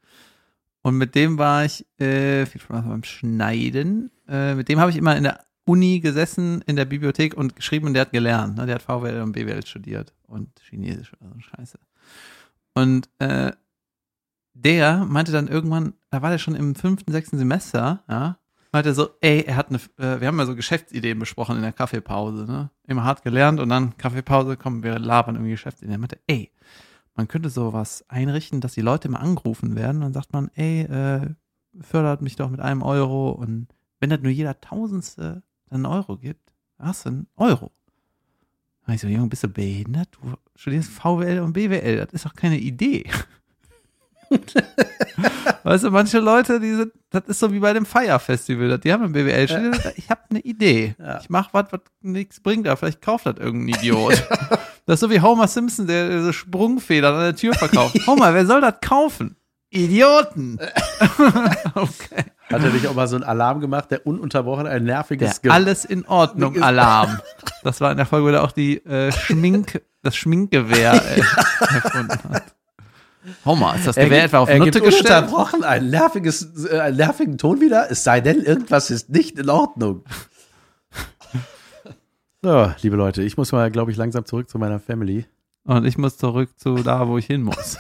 [0.83, 4.11] Und mit dem war ich äh, viel Spaß beim Schneiden.
[4.29, 7.87] Äh, mit dem habe ich immer in der Uni gesessen, in der Bibliothek und geschrieben
[7.87, 8.57] und der hat gelernt.
[8.57, 8.67] Ne?
[8.67, 11.79] Der hat VWL und BWL studiert und Chinesisch oder so Scheiße.
[12.75, 13.53] Und äh,
[14.55, 18.39] der meinte dann irgendwann, da war der schon im fünften, sechsten Semester, ja,
[18.73, 21.73] meinte so, ey, er hat eine, äh, wir haben ja so Geschäftsideen besprochen in der
[21.73, 22.71] Kaffeepause, ne?
[22.87, 25.93] Immer hart gelernt und dann Kaffeepause, kommen wir labern irgendwie Geschäftsideen.
[25.93, 26.51] Er meinte, ey,
[27.19, 30.03] man könnte sowas einrichten, dass die Leute immer angerufen werden.
[30.03, 31.35] Dann sagt man, ey, äh,
[31.81, 33.67] fördert mich doch mit einem Euro und
[33.99, 37.73] wenn das nur jeder Tausendste dann einen Euro gibt, hast du einen Euro.
[38.87, 40.09] Da ich so, Junge, bist du behindert?
[40.13, 43.05] Du studierst VWL und BWL, das ist doch keine Idee.
[45.65, 48.93] weißt du, manche Leute, die sind, das ist so wie bei dem Fire Festival, die
[48.93, 50.95] haben ein BWL studiert, ich habe eine Idee.
[51.01, 51.19] Ja.
[51.19, 54.25] Ich mache was, was nichts bringt, aber vielleicht kauft das irgendein Idiot.
[54.89, 57.95] Das ist so wie Homer Simpson, der diese Sprungfedern an der Tür verkauft.
[58.07, 59.37] Homer, wer soll das kaufen?
[59.69, 60.59] Idioten!
[61.75, 62.25] okay.
[62.51, 65.85] Hat er nicht auch mal so einen Alarm gemacht, der ununterbrochen ein nerviges Der alles
[65.85, 67.21] in Ordnung Alarm.
[67.65, 71.21] Das war in der Folge, wo er auch die äh, Schmink, das Schminkgewehr äh,
[71.75, 72.45] erfunden hat.
[73.45, 75.07] Homer, ist das Gewehr gibt- etwa auf er Nutte gestellt?
[75.25, 79.51] ununterbrochen ein nerviges, äh, einen nervigen Ton wieder, es sei denn, irgendwas ist nicht in
[79.51, 80.05] Ordnung.
[82.49, 85.27] So, liebe Leute, ich muss mal, glaube ich, langsam zurück zu meiner Family.
[85.65, 87.77] Und ich muss zurück zu da, wo ich hin muss.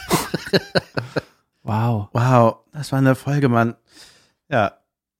[1.62, 2.08] wow.
[2.12, 3.76] Wow, das war eine Folge, Mann.
[4.50, 4.72] Ja,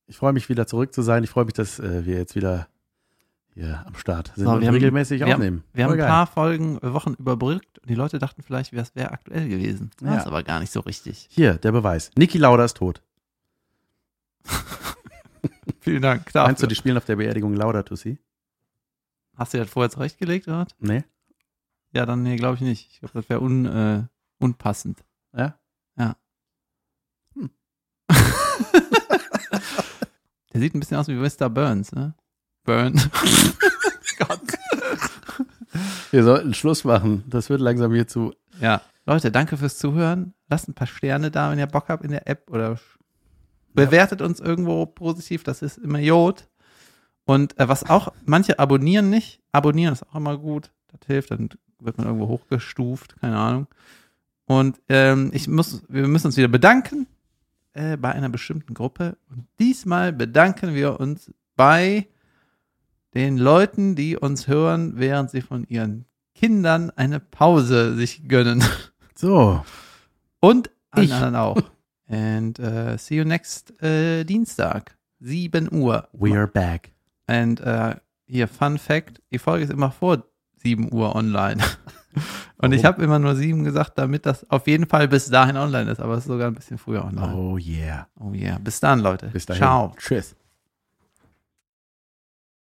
[0.07, 1.25] ich freue mich wieder zurück zu sein.
[1.25, 2.69] Ich freue mich, dass äh, wir jetzt wieder
[3.55, 5.65] hier am Start sind So, und wir haben- regelmäßig wir aufnehmen.
[5.73, 6.09] Wir haben Voll ein geil.
[6.11, 9.93] paar Folgen, äh, Wochen überbrückt und die Leute dachten vielleicht, das wäre aktuell gewesen.
[9.99, 10.19] Das Ja.
[10.19, 11.27] ist aber gar nicht so richtig.
[11.31, 12.11] Hier, der Beweis.
[12.19, 13.01] Niki Lauda ist tot.
[15.81, 16.27] Vielen Dank.
[16.35, 16.49] Dafür.
[16.49, 18.19] Meinst du, die spielen auf der Beerdigung Lauda Tussi?
[19.39, 20.67] Hast du das vorher zurechtgelegt, oder?
[20.81, 21.05] Nee?
[21.93, 22.91] Ja, dann nee, glaube ich nicht.
[22.91, 24.03] Ich glaube, das wäre un, äh,
[24.41, 25.05] unpassend.
[25.33, 25.57] Ja?
[25.97, 26.17] Ja.
[27.35, 27.51] Hm.
[30.53, 31.49] Der sieht ein bisschen aus wie Mr.
[31.49, 32.15] Burns, ne?
[32.65, 33.09] Burns.
[34.19, 34.41] Gott.
[36.11, 37.23] Wir sollten Schluss machen.
[37.29, 38.35] Das wird langsam hier zu.
[38.61, 40.35] Ja, Leute, danke fürs Zuhören.
[40.49, 42.81] Lasst ein paar Sterne da, wenn ihr Bock habt in der App oder
[43.73, 45.45] bewertet uns irgendwo positiv.
[45.45, 46.49] Das ist immer Jod.
[47.29, 49.43] Und äh, was auch, manche abonnieren nicht.
[49.53, 50.71] Abonnieren ist auch immer gut.
[50.87, 53.67] Das hilft, dann wird man irgendwo hochgestuft, keine Ahnung.
[54.47, 57.07] Und ähm, ich muss, wir müssen uns wieder bedanken
[57.75, 59.19] äh, bei einer bestimmten Gruppe.
[59.29, 62.09] Und diesmal bedanken wir uns bei
[63.13, 68.65] den Leuten, die uns hören, während sie von ihren Kindern eine Pause sich gönnen.
[69.15, 69.63] So.
[70.41, 71.13] Und Ich.
[71.13, 71.61] anderen auch.
[72.07, 76.09] And uh, see you next äh, Dienstag, 7 Uhr.
[76.15, 76.93] We are back.
[77.29, 77.95] And äh,
[78.27, 80.25] hier, Fun Fact, die Folge ist immer vor
[80.57, 81.63] 7 Uhr online.
[82.57, 85.91] Und ich habe immer nur 7 gesagt, damit das auf jeden Fall bis dahin online
[85.91, 87.33] ist, aber es ist sogar ein bisschen früher online.
[87.35, 88.09] Oh yeah.
[88.19, 88.59] Oh yeah.
[88.59, 89.29] Bis dann, Leute.
[89.29, 89.63] Bis dahin.
[89.63, 89.93] Ciao.
[89.97, 90.35] Tschüss.